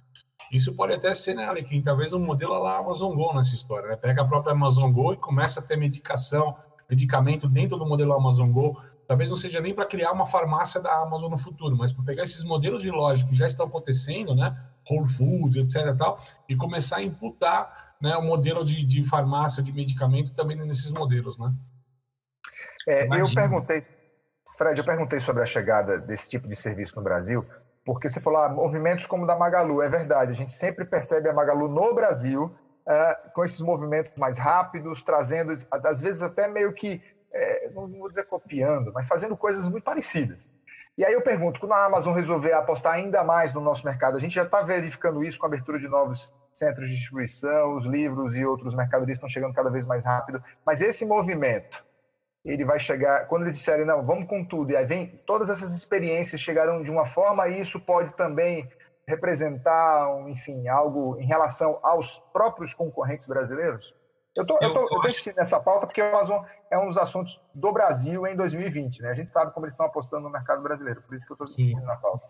Isso 0.50 0.74
pode 0.74 0.92
até 0.92 1.14
ser, 1.14 1.34
né, 1.34 1.44
Alequim, 1.44 1.80
talvez 1.80 2.12
um 2.12 2.18
modelo 2.18 2.58
lá 2.58 2.78
Amazon 2.78 3.14
Go 3.14 3.32
nessa 3.34 3.54
história, 3.54 3.88
né? 3.88 3.96
Pega 3.96 4.22
a 4.22 4.24
própria 4.24 4.52
Amazon 4.52 4.90
Go 4.90 5.12
e 5.12 5.16
começa 5.16 5.60
a 5.60 5.62
ter 5.62 5.76
medicação, 5.76 6.56
medicamento 6.88 7.48
dentro 7.48 7.76
do 7.76 7.86
modelo 7.86 8.12
Amazon 8.12 8.50
Go. 8.50 8.80
Talvez 9.06 9.30
não 9.30 9.36
seja 9.36 9.60
nem 9.60 9.72
para 9.72 9.86
criar 9.86 10.10
uma 10.10 10.26
farmácia 10.26 10.80
da 10.80 10.92
Amazon 11.02 11.30
no 11.30 11.38
futuro, 11.38 11.76
mas 11.76 11.92
para 11.92 12.04
pegar 12.04 12.24
esses 12.24 12.42
modelos 12.42 12.82
de 12.82 12.90
loja 12.90 13.26
que 13.26 13.34
já 13.34 13.46
estão 13.46 13.66
acontecendo, 13.66 14.34
né? 14.34 14.56
Whole 14.88 15.08
Foods, 15.08 15.56
etc. 15.56 15.96
Tal, 15.96 16.18
e 16.48 16.56
começar 16.56 16.96
a 16.96 17.02
imputar 17.02 17.94
né, 18.00 18.16
o 18.16 18.22
modelo 18.22 18.64
de, 18.64 18.84
de 18.84 19.02
farmácia, 19.02 19.62
de 19.62 19.72
medicamento 19.72 20.32
também 20.32 20.56
nesses 20.56 20.90
modelos, 20.90 21.38
né? 21.38 21.52
É, 22.88 23.06
eu 23.20 23.32
perguntei, 23.32 23.82
Fred, 24.56 24.78
eu 24.78 24.84
perguntei 24.84 25.20
sobre 25.20 25.42
a 25.42 25.46
chegada 25.46 25.98
desse 25.98 26.28
tipo 26.28 26.48
de 26.48 26.56
serviço 26.56 26.96
no 26.96 27.02
Brasil, 27.02 27.46
porque 27.84 28.08
você 28.08 28.20
falou, 28.20 28.40
ah, 28.40 28.48
movimentos 28.48 29.06
como 29.06 29.26
da 29.26 29.36
Magalu, 29.36 29.82
é 29.82 29.88
verdade, 29.88 30.30
a 30.30 30.34
gente 30.34 30.52
sempre 30.52 30.84
percebe 30.84 31.28
a 31.28 31.32
Magalu 31.32 31.68
no 31.68 31.94
Brasil 31.94 32.54
é, 32.86 33.14
com 33.34 33.44
esses 33.44 33.60
movimentos 33.60 34.12
mais 34.16 34.38
rápidos, 34.38 35.02
trazendo, 35.02 35.56
às 35.70 36.00
vezes 36.00 36.22
até 36.22 36.48
meio 36.48 36.72
que, 36.72 37.02
é, 37.32 37.70
não 37.70 37.88
vou 37.88 38.08
dizer 38.08 38.24
copiando, 38.24 38.92
mas 38.92 39.06
fazendo 39.06 39.36
coisas 39.36 39.66
muito 39.66 39.84
parecidas. 39.84 40.48
E 40.98 41.04
aí 41.04 41.12
eu 41.12 41.22
pergunto, 41.22 41.60
quando 41.60 41.72
a 41.72 41.84
Amazon 41.84 42.14
resolver 42.14 42.52
apostar 42.52 42.94
ainda 42.94 43.24
mais 43.24 43.54
no 43.54 43.60
nosso 43.60 43.86
mercado, 43.86 44.16
a 44.16 44.20
gente 44.20 44.34
já 44.34 44.42
está 44.42 44.60
verificando 44.60 45.24
isso 45.24 45.38
com 45.38 45.46
a 45.46 45.48
abertura 45.48 45.78
de 45.78 45.88
novos 45.88 46.32
centros 46.52 46.90
de 46.90 46.96
distribuição, 46.96 47.76
os 47.76 47.86
livros 47.86 48.36
e 48.36 48.44
outros 48.44 48.74
mercadorias 48.74 49.16
estão 49.16 49.28
chegando 49.28 49.54
cada 49.54 49.70
vez 49.70 49.86
mais 49.86 50.04
rápido, 50.04 50.42
mas 50.66 50.82
esse 50.82 51.06
movimento 51.06 51.84
ele 52.44 52.64
vai 52.64 52.78
chegar, 52.78 53.26
quando 53.26 53.42
eles 53.42 53.56
disserem, 53.56 53.84
não, 53.84 54.04
vamos 54.04 54.28
com 54.28 54.44
tudo, 54.44 54.72
e 54.72 54.76
aí 54.76 54.84
vem, 54.84 55.06
todas 55.26 55.50
essas 55.50 55.74
experiências 55.74 56.40
chegarão 56.40 56.82
de 56.82 56.90
uma 56.90 57.04
forma, 57.04 57.48
e 57.48 57.60
isso 57.60 57.78
pode 57.78 58.14
também 58.14 58.68
representar, 59.06 60.08
enfim, 60.28 60.68
algo 60.68 61.18
em 61.20 61.26
relação 61.26 61.78
aos 61.82 62.18
próprios 62.32 62.72
concorrentes 62.72 63.26
brasileiros? 63.26 63.94
Eu 64.36 64.46
tô, 64.46 64.56
eu, 64.60 64.72
tô, 64.72 64.80
eu 64.82 65.00
tô 65.00 65.08
insistindo 65.08 65.34
nessa 65.34 65.58
pauta 65.58 65.86
porque 65.86 66.00
o 66.00 66.08
Amazon 66.08 66.44
é 66.70 66.78
um 66.78 66.86
dos 66.86 66.96
assuntos 66.96 67.40
do 67.52 67.72
Brasil 67.72 68.24
em 68.26 68.36
2020, 68.36 69.02
né? 69.02 69.10
A 69.10 69.14
gente 69.14 69.28
sabe 69.28 69.52
como 69.52 69.66
eles 69.66 69.74
estão 69.74 69.86
apostando 69.86 70.22
no 70.22 70.30
mercado 70.30 70.62
brasileiro, 70.62 71.02
por 71.02 71.16
isso 71.16 71.26
que 71.26 71.32
eu 71.32 71.34
estou 71.34 71.48
insistindo 71.48 71.84
na 71.84 71.96
pauta. 71.96 72.26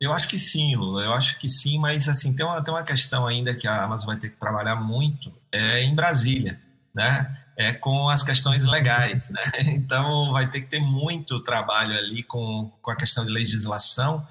Eu 0.00 0.12
acho 0.12 0.28
que 0.28 0.38
sim, 0.38 0.74
Lula, 0.76 1.04
eu 1.04 1.12
acho 1.12 1.38
que 1.38 1.48
sim, 1.48 1.78
mas 1.78 2.08
assim, 2.08 2.34
tem 2.34 2.44
uma, 2.44 2.62
tem 2.62 2.74
uma 2.74 2.82
questão 2.82 3.26
ainda 3.26 3.54
que 3.54 3.68
a 3.68 3.84
Amazon 3.84 4.08
vai 4.08 4.16
ter 4.16 4.30
que 4.30 4.36
trabalhar 4.36 4.76
muito 4.76 5.32
é 5.52 5.80
em 5.80 5.94
Brasília, 5.94 6.60
né? 6.94 7.36
É, 7.58 7.72
com 7.72 8.08
as 8.08 8.22
questões 8.22 8.64
legais. 8.64 9.28
Né? 9.28 9.42
Então, 9.88 10.32
vai 10.32 10.48
ter 10.48 10.60
que 10.60 10.68
ter 10.68 10.80
muito 10.80 11.40
trabalho 11.40 11.96
ali 11.96 12.22
com, 12.22 12.70
com 12.80 12.90
a 12.90 12.96
questão 12.96 13.24
de 13.24 13.30
legislação, 13.32 14.24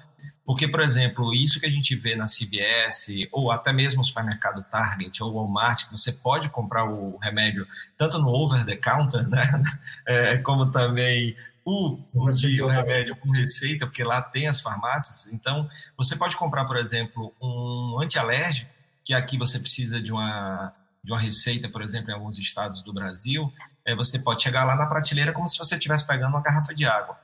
porque, 0.46 0.66
por 0.66 0.80
exemplo, 0.80 1.34
isso 1.34 1.60
que 1.60 1.66
a 1.66 1.70
gente 1.70 1.94
vê 1.94 2.16
na 2.16 2.24
CVS, 2.24 3.28
ou 3.30 3.50
até 3.50 3.70
mesmo 3.70 3.98
no 3.98 4.04
supermercado 4.04 4.62
Target 4.62 5.22
ou 5.22 5.34
Walmart, 5.34 5.84
que 5.84 5.90
você 5.90 6.10
pode 6.10 6.48
comprar 6.48 6.84
o 6.84 7.18
remédio 7.18 7.66
tanto 7.98 8.18
no 8.18 8.28
over-the-counter, 8.28 9.28
né? 9.28 9.62
É, 10.06 10.38
como 10.38 10.70
também 10.70 11.36
o, 11.62 11.98
o, 12.14 12.30
de, 12.30 12.62
o 12.62 12.66
remédio 12.66 13.14
com 13.16 13.30
receita, 13.30 13.86
porque 13.86 14.02
lá 14.02 14.22
tem 14.22 14.46
as 14.46 14.62
farmácias. 14.62 15.30
Então, 15.30 15.68
você 15.98 16.16
pode 16.16 16.34
comprar, 16.34 16.64
por 16.64 16.78
exemplo, 16.78 17.34
um 17.42 18.00
antialérgico, 18.00 18.70
que 19.04 19.12
aqui 19.12 19.36
você 19.36 19.58
precisa 19.58 20.00
de 20.00 20.10
uma 20.10 20.72
de 21.08 21.12
uma 21.12 21.20
receita, 21.20 21.70
por 21.70 21.80
exemplo, 21.80 22.10
em 22.10 22.14
alguns 22.14 22.38
estados 22.38 22.82
do 22.82 22.92
Brasil, 22.92 23.50
é, 23.82 23.96
você 23.96 24.18
pode 24.18 24.42
chegar 24.42 24.64
lá 24.64 24.76
na 24.76 24.84
prateleira 24.84 25.32
como 25.32 25.48
se 25.48 25.56
você 25.56 25.74
estivesse 25.74 26.06
pegando 26.06 26.34
uma 26.34 26.42
garrafa 26.42 26.74
de 26.74 26.84
água. 26.84 27.18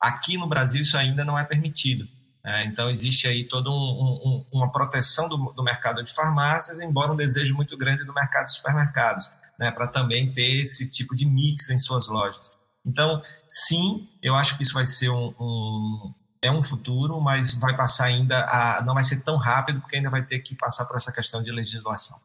Aqui 0.00 0.38
no 0.38 0.48
Brasil 0.48 0.80
isso 0.80 0.96
ainda 0.96 1.22
não 1.22 1.38
é 1.38 1.44
permitido. 1.44 2.08
É, 2.42 2.64
então 2.64 2.88
existe 2.88 3.28
aí 3.28 3.44
toda 3.44 3.68
um, 3.68 3.74
um, 3.74 4.46
uma 4.52 4.72
proteção 4.72 5.28
do, 5.28 5.52
do, 5.52 5.62
mercado 5.62 6.02
de 6.02 6.14
farmácias, 6.14 6.80
embora 6.80 7.12
um 7.12 7.16
desejo 7.16 7.54
muito 7.54 7.76
grande 7.76 8.04
do 8.04 8.14
mercado 8.14 8.46
de 8.46 8.54
supermercados, 8.54 9.30
né, 9.58 9.70
para 9.70 9.86
também 9.86 10.32
ter 10.32 10.60
esse 10.60 10.90
tipo 10.90 11.14
de 11.14 11.26
mix 11.26 11.68
em 11.68 11.78
suas 11.78 12.08
lojas. 12.08 12.50
Então, 12.86 13.20
sim, 13.46 14.08
eu 14.22 14.34
acho 14.34 14.56
que 14.56 14.62
isso 14.62 14.72
vai 14.72 14.86
ser 14.86 15.10
um, 15.10 15.34
um 15.38 16.14
é 16.40 16.50
um 16.50 16.62
futuro, 16.62 17.20
mas 17.20 17.52
vai 17.54 17.76
passar 17.76 18.06
ainda 18.06 18.46
a, 18.46 18.82
não 18.82 18.94
vai 18.94 19.04
ser 19.04 19.22
tão 19.24 19.36
rápido 19.36 19.80
porque 19.80 19.96
ainda 19.96 20.08
vai 20.08 20.22
ter 20.22 20.38
que 20.38 20.54
passar 20.54 20.86
por 20.86 20.96
essa 20.96 21.12
questão 21.12 21.42
de 21.42 21.50
legislação. 21.50 22.16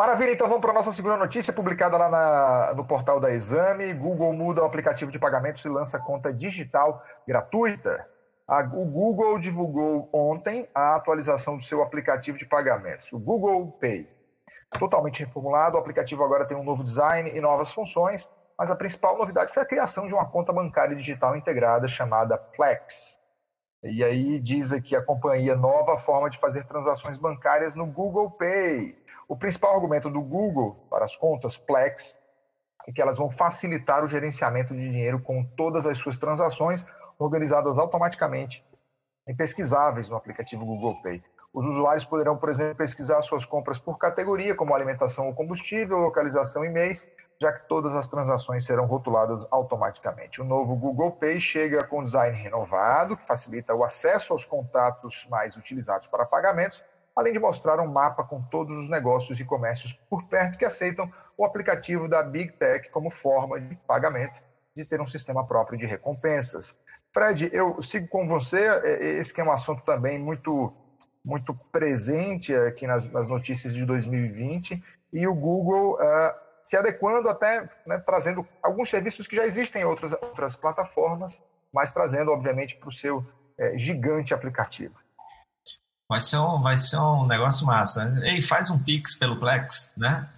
Maravilha, 0.00 0.32
então 0.32 0.48
vamos 0.48 0.62
para 0.62 0.70
a 0.70 0.74
nossa 0.74 0.92
segunda 0.92 1.18
notícia, 1.18 1.52
publicada 1.52 1.94
lá 1.98 2.08
na, 2.08 2.72
no 2.74 2.86
portal 2.86 3.20
da 3.20 3.30
Exame. 3.34 3.92
Google 3.92 4.32
muda 4.32 4.62
o 4.62 4.64
aplicativo 4.64 5.12
de 5.12 5.18
pagamentos 5.18 5.62
e 5.62 5.68
lança 5.68 5.98
conta 5.98 6.32
digital 6.32 7.04
gratuita. 7.28 8.08
A, 8.48 8.60
o 8.60 8.86
Google 8.86 9.38
divulgou 9.38 10.08
ontem 10.10 10.66
a 10.74 10.96
atualização 10.96 11.58
do 11.58 11.62
seu 11.62 11.82
aplicativo 11.82 12.38
de 12.38 12.46
pagamentos, 12.46 13.12
o 13.12 13.18
Google 13.18 13.72
Pay. 13.72 14.08
Totalmente 14.78 15.20
reformulado, 15.20 15.76
o 15.76 15.78
aplicativo 15.78 16.24
agora 16.24 16.46
tem 16.46 16.56
um 16.56 16.64
novo 16.64 16.82
design 16.82 17.30
e 17.34 17.38
novas 17.38 17.70
funções, 17.70 18.26
mas 18.58 18.70
a 18.70 18.76
principal 18.76 19.18
novidade 19.18 19.52
foi 19.52 19.62
a 19.62 19.66
criação 19.66 20.08
de 20.08 20.14
uma 20.14 20.24
conta 20.24 20.50
bancária 20.50 20.96
digital 20.96 21.36
integrada 21.36 21.86
chamada 21.86 22.38
Plex. 22.38 23.20
E 23.82 24.02
aí 24.02 24.40
diz 24.40 24.72
aqui 24.72 24.96
a 24.96 25.02
companhia 25.02 25.54
nova 25.54 25.98
forma 25.98 26.30
de 26.30 26.38
fazer 26.38 26.64
transações 26.64 27.18
bancárias 27.18 27.74
no 27.74 27.84
Google 27.84 28.30
Pay. 28.30 28.96
O 29.30 29.36
principal 29.36 29.76
argumento 29.76 30.10
do 30.10 30.20
Google 30.20 30.74
para 30.90 31.04
as 31.04 31.14
contas 31.14 31.56
Plex 31.56 32.18
é 32.84 32.90
que 32.90 33.00
elas 33.00 33.16
vão 33.16 33.30
facilitar 33.30 34.02
o 34.02 34.08
gerenciamento 34.08 34.74
de 34.74 34.90
dinheiro 34.90 35.20
com 35.20 35.44
todas 35.56 35.86
as 35.86 35.96
suas 35.98 36.18
transações 36.18 36.84
organizadas 37.16 37.78
automaticamente 37.78 38.66
e 39.28 39.32
pesquisáveis 39.32 40.08
no 40.08 40.16
aplicativo 40.16 40.66
Google 40.66 41.00
Pay. 41.00 41.22
Os 41.54 41.64
usuários 41.64 42.04
poderão, 42.04 42.36
por 42.36 42.48
exemplo, 42.48 42.74
pesquisar 42.74 43.22
suas 43.22 43.46
compras 43.46 43.78
por 43.78 43.98
categoria, 43.98 44.52
como 44.52 44.74
alimentação 44.74 45.28
ou 45.28 45.32
combustível, 45.32 45.98
localização 45.98 46.64
e 46.64 46.68
mês, 46.68 47.08
já 47.40 47.52
que 47.52 47.68
todas 47.68 47.94
as 47.94 48.08
transações 48.08 48.66
serão 48.66 48.84
rotuladas 48.84 49.46
automaticamente. 49.52 50.40
O 50.40 50.44
novo 50.44 50.74
Google 50.74 51.12
Pay 51.12 51.38
chega 51.38 51.84
com 51.84 52.02
design 52.02 52.36
renovado, 52.36 53.16
que 53.16 53.24
facilita 53.24 53.76
o 53.76 53.84
acesso 53.84 54.32
aos 54.32 54.44
contatos 54.44 55.24
mais 55.30 55.56
utilizados 55.56 56.08
para 56.08 56.26
pagamentos, 56.26 56.82
além 57.14 57.32
de 57.32 57.38
mostrar 57.38 57.80
um 57.80 57.86
mapa 57.86 58.24
com 58.24 58.42
todos 58.42 58.76
os 58.78 58.88
negócios 58.88 59.38
e 59.40 59.44
comércios 59.44 59.92
por 60.08 60.24
perto 60.24 60.58
que 60.58 60.64
aceitam 60.64 61.12
o 61.36 61.44
aplicativo 61.44 62.08
da 62.08 62.22
Big 62.22 62.52
Tech 62.52 62.88
como 62.90 63.10
forma 63.10 63.60
de 63.60 63.76
pagamento, 63.86 64.40
de 64.76 64.84
ter 64.84 65.00
um 65.00 65.06
sistema 65.06 65.46
próprio 65.46 65.78
de 65.78 65.86
recompensas. 65.86 66.76
Fred, 67.12 67.50
eu 67.52 67.80
sigo 67.82 68.08
com 68.08 68.26
você. 68.26 68.60
É, 68.60 68.90
é, 68.90 69.04
esse 69.18 69.38
é 69.40 69.44
um 69.44 69.50
assunto 69.50 69.82
também 69.82 70.18
muito, 70.18 70.72
muito 71.24 71.54
presente 71.72 72.54
aqui 72.54 72.86
nas, 72.86 73.10
nas 73.10 73.28
notícias 73.28 73.74
de 73.74 73.84
2020 73.84 74.82
e 75.12 75.26
o 75.26 75.34
Google 75.34 75.94
uh, 75.94 76.34
se 76.62 76.76
adequando 76.76 77.28
até 77.28 77.68
né, 77.86 77.98
trazendo 77.98 78.46
alguns 78.62 78.88
serviços 78.88 79.26
que 79.26 79.36
já 79.36 79.44
existem 79.44 79.82
em 79.82 79.84
outras, 79.84 80.12
outras 80.12 80.54
plataformas, 80.54 81.40
mas 81.72 81.92
trazendo, 81.92 82.30
obviamente, 82.30 82.76
para 82.76 82.88
o 82.88 82.92
seu 82.92 83.24
é, 83.58 83.76
gigante 83.76 84.32
aplicativo. 84.32 84.94
Vai 86.10 86.18
ser, 86.18 86.38
um, 86.38 86.60
vai 86.60 86.76
ser 86.76 86.98
um 86.98 87.24
negócio 87.24 87.64
massa, 87.64 88.04
né? 88.04 88.30
Ei, 88.30 88.42
faz 88.42 88.68
um 88.68 88.76
Pix 88.76 89.14
pelo 89.14 89.36
Plex, 89.38 89.92
né? 89.96 90.28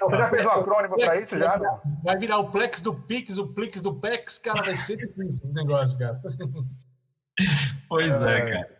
Você 0.00 0.16
já 0.16 0.30
fez 0.30 0.46
um 0.46 0.50
acrônimo 0.50 0.96
para 0.96 1.20
isso 1.20 1.36
já? 1.36 1.60
Vai 2.04 2.16
virar 2.16 2.38
o 2.38 2.48
Plex 2.48 2.80
do 2.80 2.94
Pix, 2.94 3.36
o 3.38 3.48
Plix 3.48 3.80
do 3.80 3.92
Plex, 3.92 4.38
cara, 4.38 4.62
vai 4.62 4.76
ser 4.76 4.98
difícil 4.98 5.50
o 5.50 5.52
negócio, 5.52 5.98
cara. 5.98 6.22
Pois 7.88 8.24
é, 8.24 8.38
é 8.38 8.52
cara. 8.52 8.70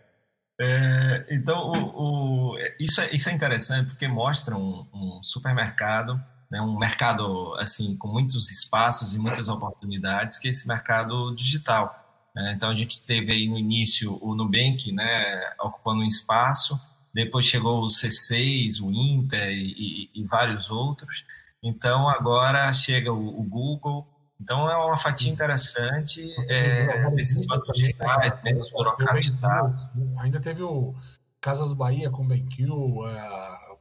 É, 0.60 1.26
então, 1.30 1.72
o, 1.72 2.52
o, 2.52 2.58
isso, 2.78 3.00
é, 3.00 3.10
isso 3.10 3.28
é 3.28 3.32
interessante 3.32 3.88
porque 3.88 4.06
mostra 4.06 4.54
um, 4.54 4.86
um 4.94 5.20
supermercado, 5.24 6.14
né, 6.48 6.60
um 6.60 6.78
mercado 6.78 7.56
assim 7.58 7.96
com 7.96 8.06
muitos 8.06 8.52
espaços 8.52 9.14
e 9.14 9.18
muitas 9.18 9.48
oportunidades, 9.48 10.38
que 10.38 10.46
é 10.46 10.50
esse 10.52 10.68
mercado 10.68 11.34
digital. 11.34 11.99
Né? 12.34 12.54
Então, 12.56 12.70
a 12.70 12.74
gente 12.74 13.02
teve 13.02 13.32
aí 13.32 13.48
no 13.48 13.58
início 13.58 14.18
o 14.22 14.34
Nubank 14.34 14.92
né, 14.92 15.54
ocupando 15.60 16.00
um 16.00 16.06
espaço, 16.06 16.80
depois 17.12 17.44
chegou 17.44 17.82
o 17.82 17.86
C6, 17.86 18.80
o 18.82 18.92
Inter 18.92 19.50
e, 19.50 20.08
e, 20.14 20.20
e 20.22 20.24
vários 20.24 20.70
outros. 20.70 21.24
Então, 21.62 22.08
agora 22.08 22.72
chega 22.72 23.12
o, 23.12 23.40
o, 23.40 23.42
Google. 23.42 24.06
Então, 24.40 24.70
é 24.70 24.76
uma 24.76 24.96
fatia 24.96 25.30
interessante 25.30 26.24
é, 26.48 27.10
desses 27.10 27.46
bancos 27.46 27.76
digitais, 27.76 28.42
menos 28.42 28.70
burocratizados. 28.70 29.86
Ainda 30.18 30.40
teve 30.40 30.62
o 30.62 30.94
Casas 31.40 31.74
Bahia 31.74 32.10
com 32.10 32.26
BenQ, 32.26 32.68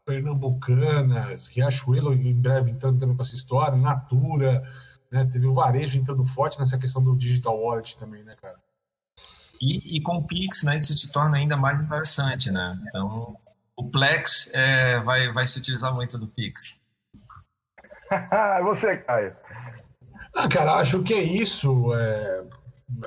Pernambucanas, 0.10 1.48
Riachuelo 1.50 2.16
em 2.16 2.34
breve 2.34 2.72
entrando 2.72 3.00
também 3.00 3.16
com 3.16 3.22
essa 3.22 3.36
história, 3.36 3.78
Natura, 3.78 4.64
né? 5.12 5.26
teve 5.32 5.48
o 5.48 5.54
varejo 5.54 6.00
entrando 6.00 6.26
forte 6.26 6.60
nessa 6.60 6.78
questão 6.78 7.02
do 7.04 7.16
digital 7.16 7.60
wallet 7.60 7.98
também, 7.98 8.24
né, 8.24 8.36
cara? 8.42 8.58
E, 9.62 9.98
e 9.98 10.02
com 10.02 10.18
o 10.18 10.24
Pix, 10.24 10.64
né, 10.64 10.78
isso 10.78 10.96
se 10.96 11.12
torna 11.12 11.38
ainda 11.38 11.58
mais 11.58 11.82
interessante, 11.82 12.50
né? 12.50 12.80
Então, 12.88 13.38
o 13.76 13.90
Plex 13.90 14.52
é, 14.54 15.00
vai, 15.02 15.32
vai 15.34 15.46
se 15.46 15.60
utilizar 15.60 15.94
muito 15.94 16.18
do 16.18 16.28
Pix. 16.28 16.82
Você, 18.64 18.98
Caio. 18.98 19.36
Ah, 20.36 20.48
cara, 20.48 20.76
acho 20.76 21.04
que 21.04 21.14
é 21.14 21.22
isso. 21.22 21.94
É, 21.94 22.44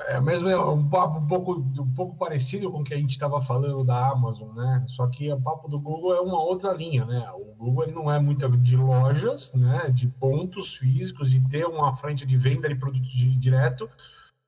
é 0.07 0.19
mesmo 0.21 0.49
é 0.49 0.57
um 0.57 0.87
papo 0.87 1.19
um 1.19 1.27
pouco, 1.27 1.53
um 1.53 1.93
pouco 1.93 2.15
parecido 2.15 2.71
com 2.71 2.79
o 2.79 2.83
que 2.83 2.93
a 2.93 2.97
gente 2.97 3.11
estava 3.11 3.41
falando 3.41 3.83
da 3.83 4.11
Amazon, 4.11 4.55
né? 4.55 4.83
Só 4.87 5.07
que 5.07 5.31
o 5.31 5.41
papo 5.41 5.67
do 5.67 5.79
Google 5.79 6.15
é 6.15 6.21
uma 6.21 6.41
outra 6.41 6.73
linha, 6.73 7.05
né? 7.05 7.29
O 7.33 7.53
Google 7.55 7.83
ele 7.83 7.93
não 7.93 8.09
é 8.09 8.19
muito 8.19 8.49
de 8.57 8.77
lojas, 8.77 9.53
né? 9.53 9.89
De 9.89 10.07
pontos 10.07 10.75
físicos, 10.75 11.29
de 11.29 11.41
ter 11.49 11.65
uma 11.65 11.95
frente 11.95 12.25
de 12.25 12.37
venda 12.37 12.69
de 12.69 12.75
produto 12.75 13.05
direto, 13.05 13.89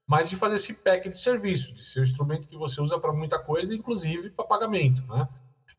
mas 0.08 0.30
de 0.30 0.36
fazer 0.36 0.56
esse 0.56 0.74
pack 0.74 1.10
de 1.10 1.18
serviço, 1.18 1.74
de 1.74 1.84
ser 1.84 2.00
o 2.00 2.04
instrumento 2.04 2.48
que 2.48 2.58
você 2.58 2.80
usa 2.80 2.98
para 2.98 3.12
muita 3.12 3.38
coisa, 3.38 3.76
inclusive 3.76 4.30
para 4.30 4.46
pagamento, 4.46 5.04
né? 5.08 5.28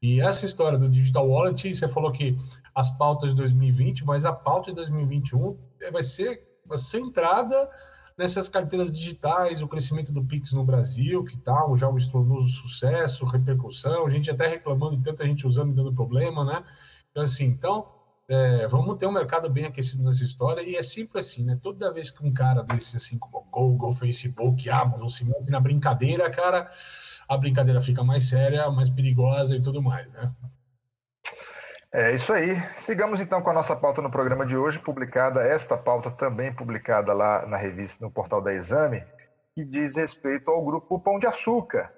E 0.03 0.21
essa 0.21 0.45
história 0.45 0.79
do 0.79 0.89
Digital 0.89 1.27
Wallet, 1.27 1.75
você 1.75 1.89
falou 1.89 2.13
que 2.13 2.37
as 2.75 2.91
pautas 2.91 3.31
de 3.31 3.37
2020, 3.37 4.05
mas 4.05 4.27
a 4.27 4.33
pauta 4.33 4.71
de 4.71 4.77
2021 4.77 5.57
vai 5.91 6.03
ser 6.03 6.47
centrada 6.77 7.69
nessas 8.17 8.49
carteiras 8.49 8.91
digitais, 8.91 9.63
o 9.63 9.69
crescimento 9.69 10.13
do 10.13 10.25
Pix 10.25 10.53
no 10.53 10.65
Brasil, 10.65 11.25
que 11.25 11.37
tal, 11.37 11.77
já 11.77 11.89
um 11.89 11.97
estrondoso 11.97 12.49
sucesso, 12.49 13.27
repercussão, 13.27 14.09
gente 14.09 14.31
até 14.31 14.47
reclamando 14.47 15.01
tanta 15.03 15.27
gente 15.27 15.47
usando 15.47 15.73
e 15.73 15.75
dando 15.75 15.93
problema, 15.93 16.45
né? 16.45 16.65
Então, 17.11 17.23
assim, 17.23 17.45
então, 17.45 17.87
é, 18.29 18.67
vamos 18.69 18.97
ter 18.99 19.07
um 19.07 19.13
mercado 19.13 19.49
bem 19.51 19.67
aquecido 19.67 20.03
nessa 20.03 20.25
história 20.25 20.63
e 20.63 20.77
é 20.77 20.83
sempre 20.83 21.21
assim, 21.21 21.45
né? 21.45 21.59
Toda 21.63 21.93
vez 21.93 22.11
que 22.11 22.27
um 22.27 22.33
cara 22.33 22.63
desse, 22.63 22.97
assim, 22.97 23.19
como 23.19 23.47
Google, 23.51 23.95
Facebook, 23.95 24.69
Amazon 24.71 25.09
se 25.09 25.25
mete 25.25 25.51
na 25.51 25.61
brincadeira, 25.61 26.31
cara, 26.31 26.71
a 27.29 27.37
brincadeira 27.37 27.81
fica 27.81 28.03
mais 28.03 28.29
séria, 28.29 28.71
mais 28.71 28.89
perigosa 28.91 29.55
e 29.55 29.61
tudo 29.61 29.83
mais, 29.83 30.11
né? 30.13 30.33
É 31.99 32.13
isso 32.13 32.31
aí. 32.31 32.55
Sigamos 32.77 33.23
então 33.23 33.41
com 33.41 33.49
a 33.49 33.55
nossa 33.55 33.75
pauta 33.75 34.03
no 34.03 34.11
programa 34.11 34.45
de 34.45 34.55
hoje, 34.55 34.79
publicada, 34.79 35.41
esta 35.41 35.79
pauta 35.79 36.11
também 36.11 36.53
publicada 36.53 37.15
lá 37.15 37.47
na 37.47 37.57
revista, 37.57 38.05
no 38.05 38.11
portal 38.11 38.43
da 38.43 38.53
Exame, 38.53 39.03
que 39.55 39.65
diz 39.65 39.97
respeito 39.97 40.51
ao 40.51 40.63
grupo 40.63 41.01
Pão 41.01 41.19
de 41.19 41.27
Açúcar, 41.27 41.91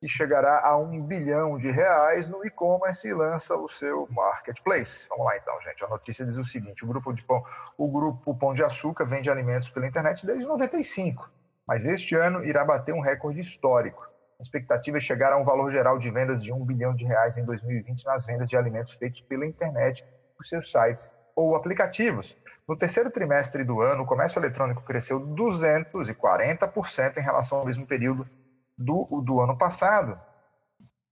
que 0.00 0.08
chegará 0.08 0.66
a 0.66 0.76
um 0.76 1.00
bilhão 1.00 1.56
de 1.58 1.70
reais 1.70 2.28
no 2.28 2.44
e-commerce 2.44 3.06
e 3.06 3.14
lança 3.14 3.56
o 3.56 3.68
seu 3.68 4.08
marketplace. 4.10 5.06
Vamos 5.10 5.26
lá 5.26 5.36
então, 5.36 5.60
gente. 5.60 5.84
A 5.84 5.88
notícia 5.88 6.26
diz 6.26 6.36
o 6.36 6.44
seguinte: 6.44 6.84
o 6.84 6.88
grupo, 6.88 7.12
de 7.12 7.22
pão, 7.22 7.44
o 7.78 7.88
grupo 7.88 8.34
Pão 8.34 8.52
de 8.52 8.64
Açúcar 8.64 9.04
vende 9.04 9.30
alimentos 9.30 9.70
pela 9.70 9.86
internet 9.86 10.26
desde 10.26 10.44
95, 10.44 11.30
mas 11.64 11.86
este 11.86 12.16
ano 12.16 12.44
irá 12.44 12.64
bater 12.64 12.92
um 12.92 13.00
recorde 13.00 13.38
histórico. 13.38 14.10
A 14.38 14.42
expectativa 14.42 14.98
é 14.98 15.00
chegar 15.00 15.32
a 15.32 15.38
um 15.38 15.44
valor 15.44 15.70
geral 15.70 15.98
de 15.98 16.10
vendas 16.10 16.42
de 16.42 16.52
um 16.52 16.64
bilhão 16.64 16.94
de 16.94 17.04
reais 17.04 17.38
em 17.38 17.44
2020 17.44 18.04
nas 18.04 18.26
vendas 18.26 18.50
de 18.50 18.56
alimentos 18.56 18.92
feitos 18.92 19.20
pela 19.20 19.46
internet 19.46 20.04
por 20.36 20.44
seus 20.44 20.70
sites 20.70 21.10
ou 21.34 21.56
aplicativos. 21.56 22.36
No 22.68 22.76
terceiro 22.76 23.10
trimestre 23.10 23.64
do 23.64 23.80
ano, 23.80 24.02
o 24.02 24.06
comércio 24.06 24.38
eletrônico 24.38 24.82
cresceu 24.82 25.20
240% 25.20 27.16
em 27.16 27.22
relação 27.22 27.58
ao 27.58 27.64
mesmo 27.64 27.86
período 27.86 28.28
do, 28.76 29.22
do 29.24 29.40
ano 29.40 29.56
passado. 29.56 30.20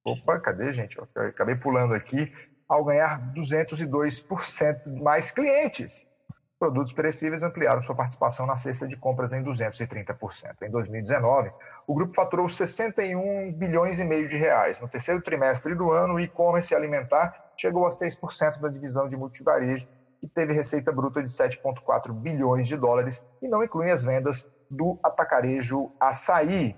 Opa, 0.04 0.38
cadê, 0.38 0.70
gente? 0.72 0.98
Eu 0.98 1.08
acabei 1.14 1.54
pulando 1.54 1.94
aqui. 1.94 2.30
Ao 2.68 2.84
ganhar 2.84 3.20
202% 3.34 5.02
mais 5.02 5.30
clientes. 5.30 6.06
Produtos 6.64 6.94
perecíveis 6.94 7.42
ampliaram 7.42 7.82
sua 7.82 7.94
participação 7.94 8.46
na 8.46 8.56
cesta 8.56 8.88
de 8.88 8.96
compras 8.96 9.34
em 9.34 9.44
230%. 9.44 10.62
Em 10.62 10.70
2019, 10.70 11.52
o 11.86 11.94
grupo 11.94 12.14
faturou 12.14 12.48
61 12.48 13.52
bilhões 13.52 14.00
e 14.00 14.04
meio 14.04 14.26
de 14.26 14.38
reais. 14.38 14.80
No 14.80 14.88
terceiro 14.88 15.20
trimestre 15.20 15.74
do 15.74 15.90
ano, 15.90 16.14
o 16.14 16.20
e-commerce 16.20 16.74
alimentar 16.74 17.52
chegou 17.54 17.84
a 17.86 17.90
6% 17.90 18.60
da 18.60 18.70
divisão 18.70 19.06
de 19.06 19.14
multivarejo 19.14 19.86
e 20.22 20.26
teve 20.26 20.54
receita 20.54 20.90
bruta 20.90 21.22
de 21.22 21.28
7,4 21.28 22.14
bilhões 22.14 22.66
de 22.66 22.78
dólares 22.78 23.22
e 23.42 23.46
não 23.46 23.62
inclui 23.62 23.90
as 23.90 24.02
vendas 24.02 24.48
do 24.70 24.98
atacarejo 25.02 25.92
Açaí. 26.00 26.74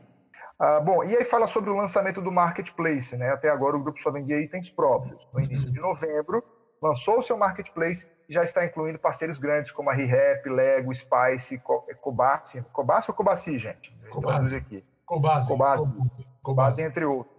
Ah, 0.59 0.81
bom, 0.81 1.05
e 1.05 1.17
aí 1.17 1.25
fala 1.25 1.47
sobre 1.47 1.71
o 1.71 1.77
lançamento 1.77 2.21
do 2.21 2.33
Marketplace. 2.33 3.17
Né? 3.17 3.31
Até 3.31 3.49
agora 3.49 3.77
o 3.77 3.81
grupo 3.81 4.01
só 4.01 4.11
vendia 4.11 4.41
itens 4.41 4.69
próprios. 4.69 5.29
No 5.33 5.39
início 5.39 5.71
de 5.71 5.79
novembro, 5.79 6.43
lançou 6.81 7.19
o 7.19 7.23
seu 7.23 7.37
Marketplace 7.37 8.09
e 8.29 8.33
já 8.35 8.43
está 8.43 8.65
incluindo 8.65 8.99
parceiros 8.99 9.39
grandes 9.39 9.71
como 9.71 9.91
a 9.91 9.95
ReHap, 9.95 10.49
Lego, 10.49 10.93
Spice, 10.93 11.61
Cobasi. 12.01 12.63
Cobasi 12.73 13.11
ou 13.11 13.15
Cobasi, 13.15 13.59
gente? 13.59 13.97
Cobasi. 14.11 14.57
aqui. 14.57 14.85
Cobasi. 15.05 15.49
Cobasi. 15.49 15.93
Cobasi, 16.43 16.83
entre 16.83 17.05
outros. 17.05 17.37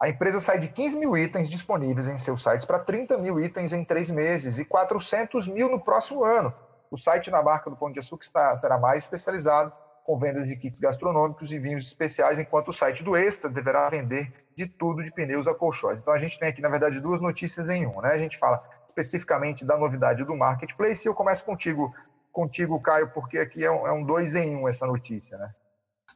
A 0.00 0.08
empresa 0.08 0.38
sai 0.38 0.58
de 0.58 0.68
15 0.68 0.96
mil 0.96 1.16
itens 1.16 1.50
disponíveis 1.50 2.06
em 2.06 2.16
seus 2.18 2.42
sites 2.42 2.64
para 2.64 2.78
30 2.78 3.18
mil 3.18 3.40
itens 3.40 3.72
em 3.72 3.84
três 3.84 4.10
meses 4.10 4.58
e 4.58 4.64
400 4.64 5.48
mil 5.48 5.68
no 5.68 5.80
próximo 5.80 6.24
ano. 6.24 6.54
O 6.90 6.96
site 6.96 7.30
na 7.30 7.42
marca 7.42 7.68
do 7.68 7.76
Pão 7.76 7.90
de 7.90 7.98
Açúcar 7.98 8.24
está, 8.24 8.56
será 8.56 8.78
mais 8.78 9.02
especializado, 9.02 9.72
com 10.08 10.16
vendas 10.16 10.48
de 10.48 10.56
kits 10.56 10.78
gastronômicos 10.78 11.52
e 11.52 11.58
vinhos 11.58 11.86
especiais, 11.86 12.38
enquanto 12.38 12.68
o 12.68 12.72
site 12.72 13.04
do 13.04 13.14
Extra 13.14 13.50
deverá 13.50 13.90
vender 13.90 14.32
de 14.56 14.64
tudo 14.64 15.04
de 15.04 15.12
pneus 15.12 15.46
a 15.46 15.54
colchões. 15.54 16.00
Então 16.00 16.14
a 16.14 16.16
gente 16.16 16.38
tem 16.38 16.48
aqui, 16.48 16.62
na 16.62 16.70
verdade, 16.70 16.98
duas 16.98 17.20
notícias 17.20 17.68
em 17.68 17.86
um. 17.86 18.00
Né? 18.00 18.12
A 18.12 18.16
gente 18.16 18.38
fala 18.38 18.64
especificamente 18.86 19.66
da 19.66 19.76
novidade 19.76 20.24
do 20.24 20.34
Marketplace 20.34 21.06
e 21.06 21.10
eu 21.10 21.14
começo 21.14 21.44
contigo, 21.44 21.94
contigo 22.32 22.80
Caio, 22.80 23.10
porque 23.10 23.36
aqui 23.36 23.62
é 23.62 23.70
um, 23.70 23.86
é 23.86 23.92
um 23.92 24.02
dois 24.02 24.34
em 24.34 24.56
um 24.56 24.66
essa 24.66 24.86
notícia. 24.86 25.36
Né? 25.36 25.50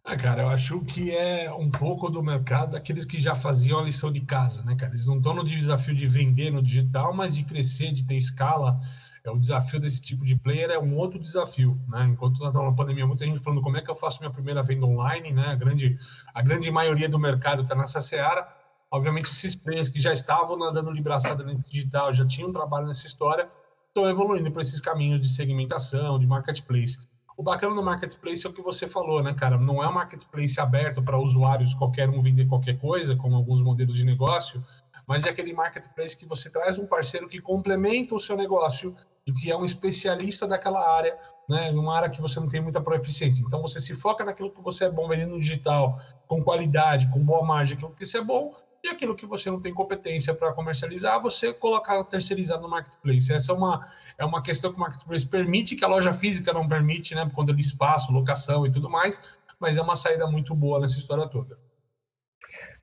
Ah, 0.03 0.17
cara, 0.17 0.41
eu 0.41 0.49
acho 0.49 0.81
que 0.81 1.15
é 1.15 1.53
um 1.53 1.71
pouco 1.71 2.09
do 2.09 2.23
mercado 2.23 2.73
daqueles 2.73 3.05
que 3.05 3.21
já 3.21 3.35
faziam 3.35 3.79
a 3.79 3.83
lição 3.83 4.11
de 4.11 4.23
casa, 4.23 4.63
né, 4.63 4.75
cara? 4.75 4.93
Eles 4.93 5.07
não 5.07 5.19
estão 5.19 5.35
no 5.35 5.45
desafio 5.45 5.95
de 5.95 6.07
vender 6.07 6.51
no 6.51 6.63
digital, 6.63 7.13
mas 7.13 7.37
de 7.37 7.45
crescer, 7.45 7.93
de 7.93 8.07
ter 8.07 8.17
escala. 8.17 8.81
É 9.25 9.31
o 9.31 9.39
desafio 9.39 9.79
desse 9.79 10.03
tipo 10.03 10.25
de 10.25 10.35
player 10.35 10.71
é 10.71 10.79
um 10.79 10.97
outro 10.97 11.19
desafio, 11.19 11.81
né? 11.89 12.05
Enquanto 12.07 12.41
nós 12.41 12.49
estamos 12.49 12.71
na 12.71 12.77
pandemia, 12.77 13.07
muita 13.07 13.25
gente 13.25 13.39
falando 13.39 13.63
como 13.63 13.77
é 13.77 13.81
que 13.81 13.91
eu 13.91 13.95
faço 13.95 14.19
minha 14.21 14.33
primeira 14.33 14.63
venda 14.65 14.85
online, 14.85 15.33
né? 15.33 15.47
A 15.47 15.55
grande, 15.55 15.97
a 16.35 16.43
grande 16.43 16.71
maioria 16.73 17.09
do 17.09 17.21
mercado 17.21 17.63
está 17.63 17.75
nessa 17.75 18.01
seara. 18.01 18.49
Obviamente, 18.91 19.31
esses 19.31 19.55
players 19.55 19.89
que 19.89 20.01
já 20.01 20.13
estavam 20.13 20.59
nadando 20.59 20.91
libraçada 20.91 21.45
no 21.45 21.57
digital, 21.57 22.13
já 22.13 22.27
tinham 22.27 22.53
trabalho 22.53 22.89
nessa 22.89 23.07
história, 23.07 23.49
estão 23.87 24.11
evoluindo 24.11 24.51
para 24.51 24.63
esses 24.63 24.81
caminhos 24.81 25.21
de 25.21 25.29
segmentação, 25.29 26.19
de 26.19 26.27
marketplace. 26.27 26.99
O 27.37 27.43
bacana 27.45 27.75
do 27.75 27.83
marketplace 27.83 28.45
é 28.45 28.51
o 28.51 28.53
que 28.53 28.61
você 28.61 28.89
falou, 28.89 29.23
né, 29.23 29.33
cara? 29.35 29.57
Não 29.57 29.83
é 29.83 29.89
um 29.89 29.93
marketplace 29.93 30.61
aberto 30.61 31.03
para 31.03 31.19
usuários, 31.19 31.75
qualquer 31.75 32.11
um 32.11 32.21
vender 32.21 32.47
qualquer 32.47 32.79
coisa, 32.79 33.17
como 33.17 33.37
alguns 33.37 33.63
modelos 33.63 33.97
de 33.97 34.05
negócio, 34.05 34.63
mas 35.07 35.25
é 35.25 35.31
aquele 35.31 35.53
marketplace 35.53 36.17
que 36.17 36.27
você 36.27 36.51
traz 36.51 36.79
um 36.79 36.87
parceiro 36.87 37.29
que 37.29 37.41
complementa 37.41 38.15
o 38.15 38.21
seu 38.21 38.37
negócio 38.37 38.95
e 39.27 39.33
que 39.33 39.51
é 39.51 39.57
um 39.57 39.65
especialista 39.65 40.47
daquela 40.47 40.97
área, 40.97 41.17
né, 41.49 41.71
numa 41.71 41.97
área 41.97 42.11
que 42.11 42.21
você 42.21 42.41
não 42.41 42.49
tem 42.49 42.61
muita 42.61 42.81
proeficiência. 42.81 43.43
Então 43.47 43.61
você 43.63 43.81
se 43.81 43.95
foca 43.95 44.25
naquilo 44.25 44.51
que 44.51 44.61
você 44.61 44.85
é 44.85 44.91
bom 44.91 45.09
vendendo 45.09 45.39
digital, 45.39 46.01
com 46.27 46.43
qualidade, 46.43 47.11
com 47.11 47.25
boa 47.25 47.45
margem, 47.45 47.77
aquilo 47.77 47.95
que 47.95 48.05
você 48.05 48.19
é 48.19 48.25
bom, 48.25 48.55
e 48.83 48.89
aquilo 48.89 49.15
que 49.15 49.27
você 49.27 49.49
não 49.49 49.61
tem 49.61 49.73
competência 49.73 50.35
para 50.35 50.53
comercializar, 50.53 51.23
você 51.23 51.53
colocar 51.53 52.03
terceirizado 52.05 52.63
no 52.63 52.69
marketplace. 52.69 53.33
Essa 53.33 53.53
é 53.53 53.55
uma, 53.55 53.89
é 54.19 54.25
uma 54.25 54.43
questão 54.43 54.73
que 54.73 54.77
o 54.77 54.81
marketplace 54.81 55.27
permite, 55.27 55.77
que 55.77 55.85
a 55.85 55.89
loja 55.89 56.13
física 56.13 56.53
não 56.53 56.69
permite, 56.69 57.15
né, 57.15 57.25
por 57.25 57.35
conta 57.35 57.55
de 57.55 57.61
espaço, 57.61 58.11
locação 58.11 58.67
e 58.67 58.73
tudo 58.73 58.91
mais, 58.91 59.21
mas 59.61 59.77
é 59.77 59.83
uma 59.83 59.95
saída 59.95 60.27
muito 60.27 60.53
boa 60.55 60.81
nessa 60.81 60.99
história 60.99 61.29
toda. 61.29 61.57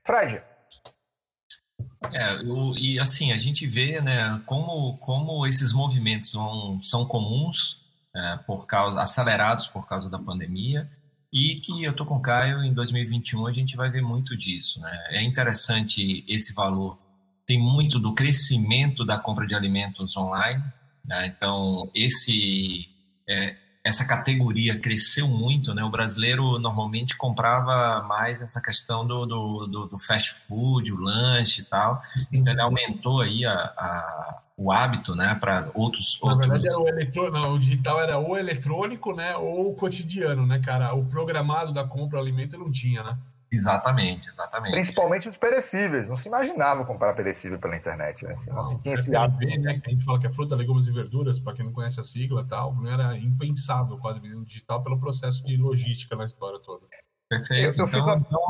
Fred. 0.06 0.42
É, 2.12 2.34
eu, 2.42 2.74
e 2.76 2.98
assim, 2.98 3.32
a 3.32 3.36
gente 3.36 3.66
vê 3.66 4.00
né, 4.00 4.40
como, 4.46 4.96
como 4.98 5.46
esses 5.46 5.72
movimentos 5.72 6.32
vão, 6.32 6.80
são 6.82 7.04
comuns, 7.04 7.78
é, 8.14 8.38
por 8.46 8.66
causa, 8.66 9.00
acelerados 9.00 9.66
por 9.68 9.86
causa 9.86 10.08
da 10.08 10.18
pandemia, 10.18 10.90
e 11.32 11.56
que 11.56 11.84
eu 11.84 11.94
tô 11.94 12.04
com 12.04 12.16
o 12.16 12.22
Caio, 12.22 12.64
em 12.64 12.72
2021 12.72 13.46
a 13.46 13.52
gente 13.52 13.76
vai 13.76 13.90
ver 13.90 14.02
muito 14.02 14.36
disso. 14.36 14.80
Né? 14.80 15.06
É 15.10 15.22
interessante 15.22 16.24
esse 16.26 16.54
valor, 16.54 16.98
tem 17.46 17.58
muito 17.58 17.98
do 17.98 18.14
crescimento 18.14 19.04
da 19.04 19.18
compra 19.18 19.46
de 19.46 19.54
alimentos 19.54 20.16
online, 20.16 20.64
né? 21.04 21.26
então 21.26 21.90
esse 21.94 22.88
é, 23.28 23.56
essa 23.82 24.06
categoria 24.06 24.78
cresceu 24.78 25.26
muito, 25.26 25.74
né? 25.74 25.82
O 25.82 25.90
brasileiro 25.90 26.58
normalmente 26.58 27.16
comprava 27.16 28.02
mais 28.06 28.42
essa 28.42 28.60
questão 28.60 29.06
do, 29.06 29.24
do, 29.24 29.66
do, 29.66 29.86
do 29.86 29.98
fast 29.98 30.34
food, 30.46 30.92
o 30.92 31.00
lanche 31.00 31.62
e 31.62 31.64
tal. 31.64 32.02
Então 32.30 32.52
ele 32.52 32.62
aumentou 32.62 33.22
aí 33.22 33.44
a, 33.44 33.52
a 33.54 34.40
o 34.60 34.70
hábito, 34.70 35.14
né, 35.14 35.34
para 35.40 35.70
outros. 35.72 36.18
Na 36.22 36.32
outros... 36.32 36.50
verdade, 36.50 36.74
o, 36.76 36.86
eletro... 36.86 37.30
Não, 37.32 37.54
o 37.54 37.58
digital 37.58 37.98
era 37.98 38.18
o 38.18 38.36
eletrônico, 38.36 39.14
né, 39.14 39.34
ou 39.34 39.70
o 39.70 39.74
cotidiano, 39.74 40.46
né, 40.46 40.58
cara? 40.58 40.92
O 40.92 41.06
programado 41.06 41.72
da 41.72 41.82
compra 41.82 42.18
do 42.18 42.22
alimento 42.22 42.58
não 42.58 42.70
tinha, 42.70 43.02
né? 43.02 43.16
Exatamente, 43.52 44.30
exatamente. 44.30 44.72
Principalmente 44.72 45.28
os 45.28 45.36
perecíveis. 45.36 46.08
Não 46.08 46.16
se 46.16 46.28
imaginava 46.28 46.84
comprar 46.84 47.14
perecível 47.14 47.58
pela 47.58 47.76
internet. 47.76 48.24
Né? 48.24 48.32
Assim, 48.32 48.50
não, 48.50 48.62
não 48.62 48.80
tinha 48.80 48.94
esse 48.94 49.14
hábito. 49.14 49.44
Né? 49.60 49.80
A 49.84 49.90
gente 49.90 50.04
fala 50.04 50.20
que 50.20 50.26
é 50.28 50.32
fruta, 50.32 50.54
legumes 50.54 50.86
e 50.86 50.92
verduras, 50.92 51.40
para 51.40 51.54
quem 51.54 51.64
não 51.64 51.72
conhece 51.72 51.98
a 51.98 52.02
sigla 52.04 52.46
tal, 52.48 52.72
não 52.74 52.88
era 52.88 53.16
impensável 53.18 53.98
quase 53.98 54.20
no 54.20 54.44
digital 54.44 54.82
pelo 54.84 55.00
processo 55.00 55.42
de 55.44 55.56
logística 55.56 56.14
na 56.14 56.24
história 56.26 56.60
toda. 56.60 56.86
Perfeito. 57.28 57.62
Eu, 57.62 57.66
eu 57.66 57.72
então, 57.72 57.88
fico... 57.88 58.10
então, 58.10 58.40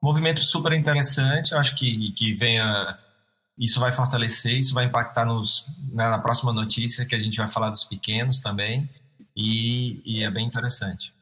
movimento 0.00 0.40
super 0.44 0.72
interessante. 0.72 1.50
Eu 1.50 1.58
acho 1.58 1.74
que, 1.74 2.12
que 2.12 2.32
venha. 2.34 2.96
Isso 3.58 3.80
vai 3.80 3.90
fortalecer, 3.90 4.52
isso 4.52 4.72
vai 4.72 4.84
impactar 4.84 5.24
nos, 5.24 5.66
né, 5.90 6.08
na 6.08 6.18
próxima 6.20 6.52
notícia, 6.52 7.04
que 7.04 7.14
a 7.16 7.18
gente 7.18 7.36
vai 7.36 7.48
falar 7.48 7.70
dos 7.70 7.82
pequenos 7.82 8.40
também. 8.40 8.88
E, 9.34 10.00
e 10.04 10.22
é 10.22 10.30
bem 10.30 10.46
interessante. 10.46 11.12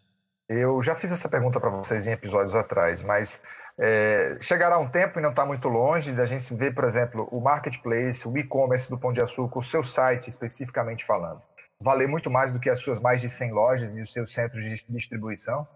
Eu 0.48 0.80
já 0.80 0.94
fiz 0.94 1.10
essa 1.10 1.28
pergunta 1.28 1.58
para 1.58 1.70
vocês 1.70 2.06
em 2.06 2.12
episódios 2.12 2.54
atrás, 2.54 3.02
mas 3.02 3.42
é, 3.78 4.38
chegará 4.40 4.78
um 4.78 4.88
tempo 4.88 5.18
e 5.18 5.22
não 5.22 5.30
está 5.30 5.44
muito 5.44 5.68
longe 5.68 6.12
da 6.12 6.24
gente 6.24 6.54
ver, 6.54 6.72
por 6.72 6.84
exemplo, 6.84 7.28
o 7.32 7.40
marketplace, 7.40 8.28
o 8.28 8.38
e-commerce 8.38 8.88
do 8.88 8.96
Pão 8.96 9.12
de 9.12 9.22
Açúcar, 9.22 9.58
o 9.58 9.62
seu 9.62 9.82
site 9.82 10.30
especificamente 10.30 11.04
falando, 11.04 11.42
valer 11.80 12.06
muito 12.06 12.30
mais 12.30 12.52
do 12.52 12.60
que 12.60 12.70
as 12.70 12.78
suas 12.78 13.00
mais 13.00 13.20
de 13.20 13.28
100 13.28 13.52
lojas 13.52 13.96
e 13.96 14.02
os 14.02 14.12
seus 14.12 14.32
centros 14.32 14.62
de 14.62 14.84
distribuição? 14.88 15.66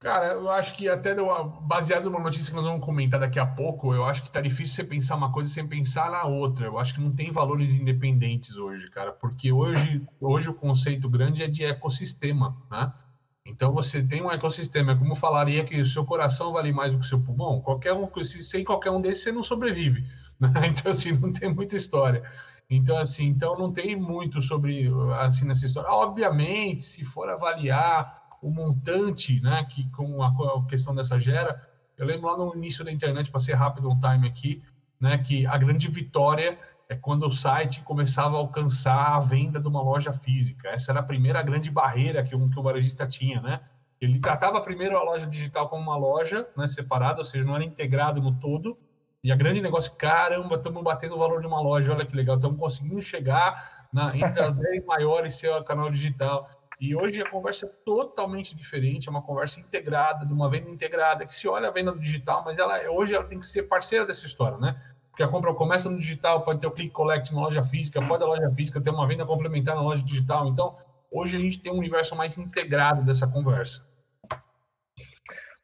Cara, 0.00 0.28
eu 0.28 0.48
acho 0.48 0.74
que 0.76 0.88
até 0.88 1.14
baseado 1.60 2.04
numa 2.04 2.20
notícia 2.20 2.48
que 2.50 2.56
nós 2.56 2.64
vamos 2.64 2.82
comentar 2.82 3.20
daqui 3.20 3.38
a 3.38 3.44
pouco, 3.44 3.94
eu 3.94 4.06
acho 4.06 4.22
que 4.22 4.30
tá 4.30 4.40
difícil 4.40 4.76
você 4.76 4.84
pensar 4.84 5.14
uma 5.14 5.30
coisa 5.30 5.52
sem 5.52 5.68
pensar 5.68 6.10
na 6.10 6.24
outra. 6.24 6.64
Eu 6.64 6.78
acho 6.78 6.94
que 6.94 7.02
não 7.02 7.14
tem 7.14 7.30
valores 7.30 7.74
independentes 7.74 8.56
hoje, 8.56 8.90
cara, 8.90 9.12
porque 9.12 9.52
hoje, 9.52 10.02
hoje 10.18 10.48
o 10.48 10.54
conceito 10.54 11.06
grande 11.06 11.42
é 11.42 11.46
de 11.46 11.64
ecossistema, 11.64 12.56
né? 12.70 12.90
Então 13.46 13.72
você 13.72 14.02
tem 14.02 14.22
um 14.22 14.30
ecossistema, 14.30 14.92
é 14.92 14.96
como 14.96 15.14
falaria 15.14 15.64
que 15.64 15.80
o 15.80 15.86
seu 15.86 16.04
coração 16.04 16.52
vale 16.52 16.72
mais 16.72 16.92
do 16.92 16.98
que 16.98 17.04
o 17.04 17.08
seu 17.08 17.20
pulmão. 17.20 17.60
Qualquer 17.60 17.92
um, 17.94 18.08
sem 18.22 18.64
qualquer 18.64 18.90
um 18.90 19.00
desses 19.00 19.24
você 19.24 19.32
não 19.32 19.42
sobrevive. 19.42 20.06
Né? 20.38 20.50
Então 20.68 20.92
assim 20.92 21.12
não 21.12 21.32
tem 21.32 21.52
muita 21.52 21.76
história. 21.76 22.22
Então 22.68 22.96
assim, 22.96 23.26
então 23.26 23.58
não 23.58 23.72
tem 23.72 23.96
muito 23.96 24.40
sobre 24.40 24.88
assim 25.18 25.44
nessa 25.44 25.66
história. 25.66 25.90
Obviamente, 25.90 26.84
se 26.84 27.04
for 27.04 27.28
avaliar 27.28 28.20
o 28.42 28.50
montante, 28.50 29.40
né, 29.40 29.66
que 29.70 29.88
com 29.90 30.22
a, 30.22 30.66
questão 30.66 30.94
dessa 30.94 31.18
gera, 31.18 31.60
eu 31.96 32.06
lembro 32.06 32.28
lá 32.28 32.36
no 32.36 32.54
início 32.54 32.84
da 32.84 32.90
internet, 32.90 33.30
para 33.30 33.40
ser 33.40 33.54
rápido 33.54 33.90
um 33.90 33.98
time 34.00 34.26
aqui, 34.26 34.62
né, 34.98 35.18
que 35.18 35.46
a 35.46 35.56
grande 35.58 35.88
vitória 35.88 36.58
é 36.90 36.96
quando 36.96 37.24
o 37.24 37.30
site 37.30 37.82
começava 37.82 38.34
a 38.34 38.40
alcançar 38.40 39.14
a 39.14 39.20
venda 39.20 39.60
de 39.60 39.68
uma 39.68 39.80
loja 39.80 40.12
física. 40.12 40.70
Essa 40.70 40.90
era 40.90 40.98
a 40.98 41.04
primeira 41.04 41.40
grande 41.40 41.70
barreira 41.70 42.20
que, 42.24 42.34
um, 42.34 42.50
que 42.50 42.58
o 42.58 42.62
varejista 42.64 43.06
tinha, 43.06 43.40
né? 43.40 43.60
Ele 44.00 44.18
tratava 44.18 44.60
primeiro 44.60 44.96
a 44.96 45.04
loja 45.04 45.24
digital 45.24 45.68
como 45.68 45.84
uma 45.84 45.96
loja 45.96 46.50
né, 46.56 46.66
separada, 46.66 47.20
ou 47.20 47.24
seja, 47.24 47.46
não 47.46 47.54
era 47.54 47.62
integrado 47.62 48.20
no 48.20 48.34
todo. 48.40 48.76
E 49.22 49.30
a 49.30 49.36
grande 49.36 49.60
negócio, 49.60 49.92
caramba, 49.92 50.56
estamos 50.56 50.82
batendo 50.82 51.14
o 51.14 51.18
valor 51.18 51.40
de 51.40 51.46
uma 51.46 51.60
loja, 51.60 51.92
olha 51.92 52.04
que 52.04 52.16
legal, 52.16 52.34
estamos 52.34 52.58
conseguindo 52.58 53.00
chegar 53.00 53.86
na, 53.92 54.16
entre 54.16 54.40
as 54.40 54.52
10 54.52 54.82
maiores 54.84 55.34
seu 55.34 55.62
canal 55.62 55.90
digital. 55.92 56.50
E 56.80 56.96
hoje 56.96 57.22
a 57.22 57.30
conversa 57.30 57.66
é 57.66 57.68
totalmente 57.84 58.56
diferente, 58.56 59.06
é 59.06 59.12
uma 59.12 59.22
conversa 59.22 59.60
integrada, 59.60 60.26
de 60.26 60.32
uma 60.32 60.50
venda 60.50 60.68
integrada, 60.68 61.24
que 61.24 61.34
se 61.34 61.46
olha 61.46 61.68
a 61.68 61.70
venda 61.70 61.96
digital, 61.96 62.42
mas 62.44 62.58
ela 62.58 62.80
hoje 62.90 63.14
ela 63.14 63.24
tem 63.24 63.38
que 63.38 63.46
ser 63.46 63.64
parceira 63.64 64.04
dessa 64.04 64.26
história, 64.26 64.58
né? 64.58 64.82
Que 65.20 65.24
a 65.24 65.28
compra 65.28 65.52
começa 65.52 65.90
no 65.90 65.98
digital, 65.98 66.40
pode 66.40 66.60
ter 66.60 66.66
o 66.66 66.70
click 66.70 66.90
collect 66.94 67.34
na 67.34 67.42
loja 67.42 67.62
física, 67.62 68.00
pode 68.00 68.24
a 68.24 68.26
loja 68.26 68.50
física 68.54 68.80
ter 68.80 68.88
uma 68.88 69.06
venda 69.06 69.26
complementar 69.26 69.74
na 69.74 69.82
loja 69.82 70.02
digital. 70.02 70.48
Então, 70.48 70.78
hoje 71.12 71.36
a 71.36 71.40
gente 71.40 71.60
tem 71.60 71.70
um 71.70 71.76
universo 71.76 72.16
mais 72.16 72.38
integrado 72.38 73.04
dessa 73.04 73.26
conversa. 73.26 73.84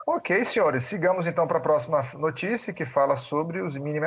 Ok, 0.06 0.44
senhores, 0.44 0.84
sigamos 0.84 1.26
então 1.26 1.48
para 1.48 1.56
a 1.56 1.60
próxima 1.62 2.04
notícia 2.18 2.70
que 2.70 2.84
fala 2.84 3.16
sobre 3.16 3.62
os 3.62 3.78
mini, 3.78 3.98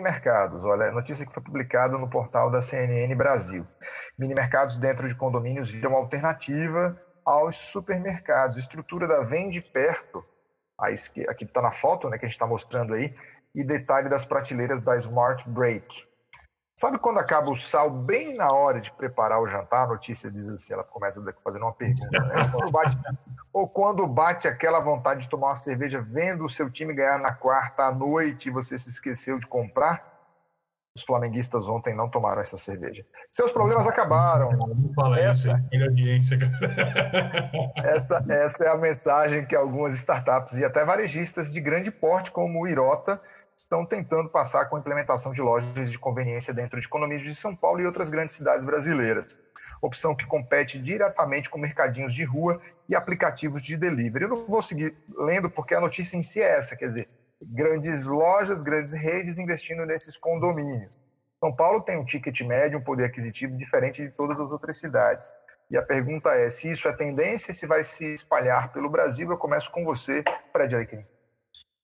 mercados. 0.00 0.64
Olha, 0.64 0.92
notícia 0.92 1.26
que 1.26 1.34
foi 1.34 1.42
publicada 1.42 1.98
no 1.98 2.08
portal 2.08 2.48
da 2.48 2.62
CNN 2.62 3.12
Brasil. 3.16 3.66
Mini 4.16 4.32
mercados 4.32 4.76
dentro 4.78 5.08
de 5.08 5.16
condomínios 5.16 5.72
viram 5.72 5.96
alternativa 5.96 6.96
aos 7.24 7.56
supermercados. 7.56 8.56
Estrutura 8.56 9.08
da 9.08 9.22
Vende 9.22 9.60
Perto, 9.60 10.24
aqui 10.78 11.44
está 11.44 11.60
na 11.60 11.72
foto 11.72 12.08
né, 12.08 12.16
que 12.16 12.26
a 12.26 12.28
gente 12.28 12.36
está 12.36 12.46
mostrando 12.46 12.94
aí, 12.94 13.12
e 13.54 13.62
detalhe 13.62 14.08
das 14.08 14.24
prateleiras 14.24 14.82
da 14.82 14.96
Smart 14.96 15.48
Break. 15.48 16.04
Sabe 16.76 16.98
quando 16.98 17.18
acaba 17.18 17.52
o 17.52 17.56
sal 17.56 17.88
bem 17.88 18.34
na 18.34 18.48
hora 18.48 18.80
de 18.80 18.90
preparar 18.90 19.40
o 19.40 19.46
jantar? 19.46 19.84
A 19.84 19.88
notícia 19.90 20.28
diz 20.28 20.48
assim, 20.48 20.72
ela 20.72 20.82
começa 20.82 21.22
fazendo 21.44 21.62
uma 21.62 21.72
pergunta, 21.72 22.20
né? 22.20 22.34
Quando 22.50 22.72
bate, 22.72 22.98
ou 23.52 23.68
quando 23.68 24.06
bate 24.08 24.48
aquela 24.48 24.80
vontade 24.80 25.22
de 25.22 25.28
tomar 25.28 25.48
uma 25.48 25.54
cerveja 25.54 26.00
vendo 26.00 26.44
o 26.44 26.50
seu 26.50 26.68
time 26.68 26.92
ganhar 26.92 27.20
na 27.20 27.32
quarta 27.32 27.84
à 27.84 27.94
noite 27.94 28.48
e 28.48 28.52
você 28.52 28.76
se 28.76 28.88
esqueceu 28.88 29.38
de 29.38 29.46
comprar? 29.46 30.12
Os 30.96 31.04
flamenguistas 31.04 31.68
ontem 31.68 31.94
não 31.94 32.08
tomaram 32.08 32.40
essa 32.40 32.56
cerveja. 32.56 33.04
Seus 33.30 33.52
problemas 33.52 33.86
acabaram. 33.86 34.50
Não 34.52 34.92
fala 34.94 35.18
essa, 35.18 35.64
isso, 35.72 35.84
audiência, 35.84 36.38
essa, 37.84 38.24
essa 38.28 38.64
é 38.64 38.68
a 38.68 38.76
mensagem 38.76 39.46
que 39.46 39.54
algumas 39.54 39.94
startups 39.94 40.56
e 40.56 40.64
até 40.64 40.84
varejistas 40.84 41.52
de 41.52 41.60
grande 41.60 41.90
porte, 41.90 42.32
como 42.32 42.62
o 42.62 42.68
Irota, 42.68 43.20
estão 43.56 43.86
tentando 43.86 44.28
passar 44.28 44.66
com 44.66 44.76
a 44.76 44.80
implementação 44.80 45.32
de 45.32 45.40
lojas 45.40 45.90
de 45.90 45.98
conveniência 45.98 46.52
dentro 46.52 46.80
de 46.80 46.88
condomínios 46.88 47.26
de 47.26 47.34
São 47.34 47.54
Paulo 47.54 47.80
e 47.80 47.86
outras 47.86 48.10
grandes 48.10 48.34
cidades 48.34 48.64
brasileiras. 48.64 49.36
Opção 49.80 50.14
que 50.14 50.26
compete 50.26 50.78
diretamente 50.78 51.50
com 51.50 51.58
mercadinhos 51.58 52.14
de 52.14 52.24
rua 52.24 52.60
e 52.88 52.94
aplicativos 52.94 53.62
de 53.62 53.76
delivery. 53.76 54.24
Eu 54.24 54.30
não 54.30 54.46
vou 54.46 54.62
seguir 54.62 54.96
lendo 55.16 55.50
porque 55.50 55.74
a 55.74 55.80
notícia 55.80 56.16
em 56.16 56.22
si 56.22 56.40
é 56.42 56.56
essa, 56.56 56.74
quer 56.74 56.88
dizer, 56.88 57.08
grandes 57.42 58.06
lojas, 58.06 58.62
grandes 58.62 58.92
redes 58.92 59.38
investindo 59.38 59.84
nesses 59.84 60.16
condomínios. 60.16 60.90
São 61.38 61.54
Paulo 61.54 61.82
tem 61.82 61.98
um 61.98 62.04
ticket 62.04 62.40
médio, 62.40 62.78
um 62.78 62.82
poder 62.82 63.04
aquisitivo 63.04 63.56
diferente 63.56 64.02
de 64.02 64.10
todas 64.10 64.40
as 64.40 64.50
outras 64.50 64.78
cidades. 64.78 65.30
E 65.70 65.76
a 65.76 65.82
pergunta 65.82 66.30
é 66.30 66.48
se 66.48 66.70
isso 66.70 66.88
é 66.88 66.92
tendência, 66.92 67.52
se 67.52 67.66
vai 67.66 67.82
se 67.82 68.12
espalhar 68.12 68.72
pelo 68.72 68.88
Brasil. 68.88 69.30
Eu 69.30 69.36
começo 69.36 69.70
com 69.70 69.84
você, 69.84 70.22
Fred 70.52 70.74
Alecrim. 70.74 71.04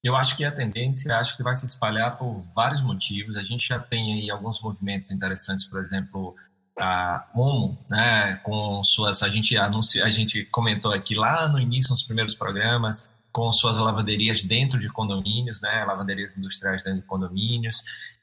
Eu 0.03 0.17
acho 0.17 0.37
que 0.37 0.45
é 0.45 0.47
a 0.47 0.53
tendência, 0.53 1.17
acho 1.17 1.37
que 1.37 1.43
vai 1.43 1.55
se 1.55 1.67
espalhar 1.67 2.17
por 2.17 2.43
vários 2.55 2.81
motivos. 2.81 3.37
A 3.37 3.43
gente 3.43 3.69
já 3.69 3.79
tem 3.79 4.15
aí 4.15 4.31
alguns 4.31 4.61
movimentos 4.63 5.11
interessantes, 5.11 5.67
por 5.67 5.79
exemplo, 5.79 6.35
a 6.79 7.29
Momo, 7.35 7.79
né, 7.89 8.37
com 8.43 8.83
suas, 8.83 9.23
a 9.23 9.29
gente 9.29 9.57
anuncia, 9.59 10.05
a 10.05 10.11
gente 10.11 10.45
comentou 10.47 10.93
aqui 10.93 11.15
lá 11.15 11.47
no 11.47 11.59
início, 11.59 11.91
nos 11.91 12.03
primeiros 12.03 12.35
programas, 12.35 13.07
com 13.31 13.53
suas 13.53 13.77
lavanderias 13.77 14.43
dentro 14.43 14.79
de 14.79 14.89
condomínios, 14.89 15.61
né, 15.61 15.85
lavanderias 15.85 16.37
industriais 16.37 16.83
dentro 16.83 17.03
de 17.03 17.07
condomínios. 17.07 17.83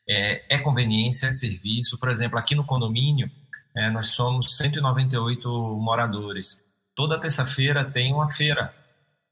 É, 0.10 0.56
é 0.56 0.60
conveniência, 0.60 1.28
é 1.28 1.34
serviço. 1.34 1.98
Por 2.00 2.10
exemplo, 2.10 2.40
aqui 2.40 2.56
no 2.56 2.66
condomínio, 2.66 3.30
é, 3.76 3.90
nós 3.92 4.10
somos 4.10 4.58
198 4.58 5.48
moradores. 5.80 6.60
Toda 6.96 7.20
terça-feira 7.20 7.86
tem 7.86 8.14
uma 8.14 8.28
feira 8.28 8.74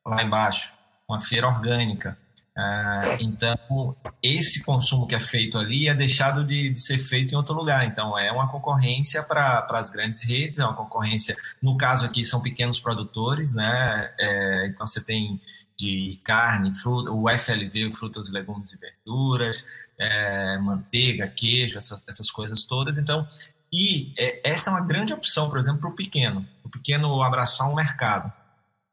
lá 0.06 0.22
embaixo, 0.22 0.74
uma 1.10 1.20
feira 1.20 1.48
orgânica. 1.48 2.18
É, 2.58 3.18
então, 3.22 3.96
esse 4.24 4.64
consumo 4.64 5.06
que 5.06 5.14
é 5.14 5.20
feito 5.20 5.58
ali 5.58 5.90
é 5.90 5.94
deixado 5.94 6.44
de, 6.46 6.70
de, 6.70 6.80
ser 6.80 6.98
feito 7.00 7.34
em 7.34 7.38
outro 7.38 7.54
lugar. 7.54 7.86
Então, 7.86 8.18
é 8.18 8.32
uma 8.32 8.50
concorrência 8.50 9.22
para 9.24 9.68
as 9.72 9.90
grandes 9.90 10.24
redes, 10.24 10.60
é 10.60 10.66
uma 10.66 10.76
concorrência. 10.76 11.36
No 11.62 11.78
caso 11.78 12.06
aqui, 12.06 12.24
são 12.24 12.42
pequenos 12.42 12.80
produtores, 12.80 13.54
né? 13.54 14.14
É, 14.18 14.68
então, 14.68 14.88
você 14.88 15.02
tem 15.02 15.40
de 15.78 16.18
carne, 16.24 16.72
fruta, 16.72 17.12
o 17.12 17.30
FLV, 17.30 17.94
frutas, 17.94 18.30
legumes 18.30 18.72
e 18.72 18.78
verduras, 18.78 19.66
é, 20.00 20.58
manteiga, 20.60 21.28
queijo, 21.28 21.78
essa, 21.78 22.02
essas 22.08 22.32
coisas 22.32 22.64
todas. 22.64 22.98
Então, 22.98 23.28
e 23.72 24.14
é, 24.18 24.50
essa 24.50 24.70
é 24.70 24.74
uma 24.74 24.86
grande 24.86 25.14
opção, 25.14 25.50
por 25.50 25.60
exemplo, 25.60 25.82
para 25.82 25.90
o 25.90 25.96
pequeno, 25.96 26.48
o 26.64 26.70
pequeno 26.70 27.22
abraçar 27.22 27.70
um 27.70 27.76
mercado 27.76 28.32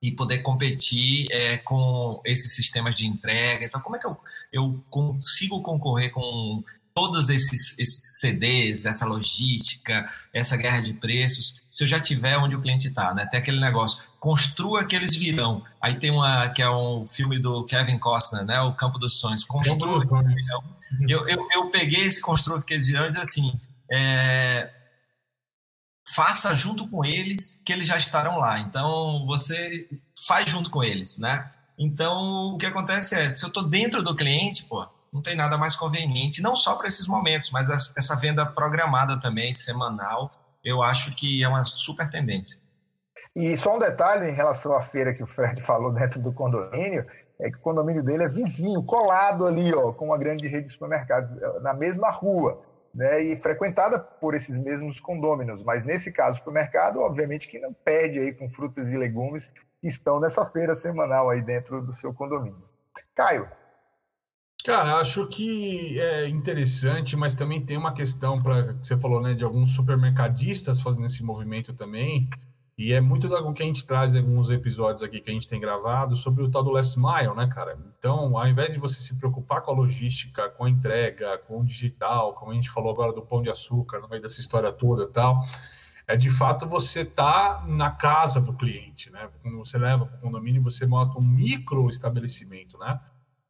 e 0.02 0.10
poder 0.10 0.38
competir 0.38 1.28
é, 1.30 1.58
com 1.58 2.20
esses 2.24 2.54
sistemas 2.56 2.96
de 2.96 3.06
entrega. 3.06 3.64
Então, 3.64 3.80
como 3.80 3.94
é 3.94 3.98
que 4.00 4.06
eu, 4.06 4.16
eu 4.52 4.84
consigo 4.90 5.62
concorrer 5.62 6.10
com 6.10 6.64
todos 6.92 7.28
esses, 7.30 7.78
esses 7.78 8.20
CDs, 8.20 8.84
essa 8.84 9.06
logística, 9.06 10.04
essa 10.32 10.56
guerra 10.56 10.80
de 10.80 10.92
preços, 10.92 11.54
se 11.70 11.84
eu 11.84 11.88
já 11.88 12.00
tiver 12.00 12.36
onde 12.36 12.54
o 12.54 12.60
cliente 12.60 12.88
está, 12.88 13.14
né? 13.14 13.26
Tem 13.26 13.40
aquele 13.40 13.60
negócio, 13.60 14.02
construa 14.18 14.84
que 14.84 14.94
eles 14.94 15.14
virão. 15.14 15.62
Aí 15.80 15.94
tem 15.94 16.10
uma 16.10 16.48
que 16.50 16.60
é 16.60 16.68
um 16.68 17.06
filme 17.06 17.38
do 17.38 17.64
Kevin 17.64 17.98
Costner, 17.98 18.44
né? 18.44 18.60
O 18.60 18.74
Campo 18.74 18.98
dos 18.98 19.20
Sonhos. 19.20 19.44
Construa 19.44 20.06
que 20.06 20.14
eles 20.14 20.34
virão. 20.34 20.64
Eu, 21.08 21.26
eu, 21.28 21.48
eu 21.52 21.70
peguei 21.70 22.04
esse 22.04 22.20
construa 22.20 22.60
que 22.60 22.74
eles 22.74 22.86
virão 22.86 23.04
e 23.04 23.08
disse 23.08 23.20
assim, 23.20 23.58
é, 23.90 24.68
faça 26.14 26.54
junto 26.54 26.88
com 26.88 27.04
eles 27.04 27.60
que 27.64 27.72
eles 27.72 27.86
já 27.86 27.96
estarão 27.96 28.38
lá. 28.38 28.60
Então 28.60 29.24
você 29.26 29.88
faz 30.26 30.48
junto 30.48 30.70
com 30.70 30.82
eles, 30.82 31.18
né? 31.18 31.50
Então 31.78 32.54
o 32.54 32.58
que 32.58 32.66
acontece 32.66 33.14
é, 33.14 33.30
se 33.30 33.44
eu 33.44 33.48
estou 33.48 33.62
dentro 33.62 34.02
do 34.02 34.14
cliente, 34.14 34.64
pô, 34.64 34.86
não 35.12 35.20
tem 35.20 35.36
nada 35.36 35.58
mais 35.58 35.76
conveniente, 35.76 36.42
não 36.42 36.56
só 36.56 36.74
para 36.74 36.88
esses 36.88 37.06
momentos, 37.06 37.50
mas 37.50 37.68
essa 37.96 38.16
venda 38.16 38.46
programada 38.46 39.20
também, 39.20 39.52
semanal, 39.52 40.30
eu 40.64 40.82
acho 40.82 41.14
que 41.14 41.42
é 41.42 41.48
uma 41.48 41.64
super 41.64 42.08
tendência. 42.08 42.58
E 43.34 43.56
só 43.56 43.76
um 43.76 43.78
detalhe 43.78 44.30
em 44.30 44.34
relação 44.34 44.74
à 44.76 44.82
feira 44.82 45.14
que 45.14 45.22
o 45.22 45.26
Fred 45.26 45.60
falou 45.64 45.92
dentro 45.92 46.20
do 46.20 46.32
condomínio, 46.32 47.06
é 47.40 47.50
que 47.50 47.56
o 47.56 47.60
condomínio 47.60 48.02
dele 48.02 48.24
é 48.24 48.28
vizinho, 48.28 48.82
colado 48.82 49.46
ali, 49.46 49.74
ó, 49.74 49.92
com 49.92 50.06
uma 50.06 50.18
grande 50.18 50.46
rede 50.46 50.66
de 50.66 50.72
supermercados, 50.72 51.30
na 51.60 51.74
mesma 51.74 52.10
rua, 52.10 52.62
né, 52.94 53.22
e 53.22 53.36
frequentada 53.36 53.98
por 53.98 54.34
esses 54.34 54.58
mesmos 54.58 55.00
condôminos. 55.00 55.62
Mas 55.62 55.84
nesse 55.84 56.12
caso, 56.12 56.36
o 56.36 56.38
supermercado, 56.38 57.00
obviamente, 57.00 57.48
que 57.48 57.58
não 57.58 57.72
pede 57.72 58.18
aí 58.18 58.32
com 58.32 58.48
frutas 58.48 58.92
e 58.92 58.96
legumes 58.96 59.52
que 59.80 59.88
estão 59.88 60.20
nessa 60.20 60.44
feira 60.46 60.74
semanal 60.74 61.30
aí 61.30 61.42
dentro 61.42 61.84
do 61.84 61.92
seu 61.92 62.12
condomínio. 62.12 62.62
Caio, 63.14 63.48
Cara, 64.64 64.94
acho 65.00 65.26
que 65.26 65.98
é 66.00 66.28
interessante, 66.28 67.16
mas 67.16 67.34
também 67.34 67.64
tem 67.64 67.76
uma 67.76 67.92
questão 67.92 68.40
para 68.40 68.74
você 68.74 68.96
falou, 68.96 69.20
né, 69.20 69.34
de 69.34 69.42
alguns 69.42 69.74
supermercadistas 69.74 70.80
fazendo 70.80 71.06
esse 71.06 71.22
movimento 71.24 71.74
também. 71.74 72.28
E 72.76 72.92
é 72.92 73.00
muito 73.00 73.28
do 73.28 73.52
que 73.52 73.62
a 73.62 73.66
gente 73.66 73.86
traz 73.86 74.14
em 74.14 74.20
alguns 74.20 74.48
episódios 74.48 75.02
aqui 75.02 75.20
que 75.20 75.30
a 75.30 75.32
gente 75.32 75.46
tem 75.46 75.60
gravado 75.60 76.16
sobre 76.16 76.42
o 76.42 76.50
tal 76.50 76.64
do 76.64 76.70
last 76.70 76.98
mile, 76.98 77.34
né, 77.36 77.46
cara? 77.46 77.78
Então, 77.98 78.36
ao 78.36 78.48
invés 78.48 78.72
de 78.72 78.78
você 78.78 78.98
se 78.98 79.14
preocupar 79.16 79.60
com 79.60 79.72
a 79.72 79.74
logística, 79.74 80.48
com 80.48 80.64
a 80.64 80.70
entrega, 80.70 81.36
com 81.38 81.60
o 81.60 81.64
digital, 81.64 82.32
como 82.34 82.50
a 82.50 82.54
gente 82.54 82.70
falou 82.70 82.90
agora 82.90 83.12
do 83.12 83.22
pão 83.22 83.42
de 83.42 83.50
açúcar, 83.50 84.00
no 84.00 84.08
meio 84.08 84.22
dessa 84.22 84.40
história 84.40 84.72
toda 84.72 85.06
tal, 85.06 85.38
é 86.06 86.16
de 86.16 86.30
fato 86.30 86.66
você 86.66 87.04
tá 87.04 87.64
na 87.68 87.90
casa 87.90 88.40
do 88.40 88.54
cliente, 88.54 89.10
né? 89.10 89.28
Quando 89.42 89.58
você 89.58 89.76
leva 89.78 90.06
para 90.06 90.16
o 90.16 90.20
condomínio, 90.20 90.62
você 90.62 90.86
monta 90.86 91.18
um 91.18 91.22
micro 91.22 91.88
estabelecimento, 91.90 92.78
né? 92.78 92.98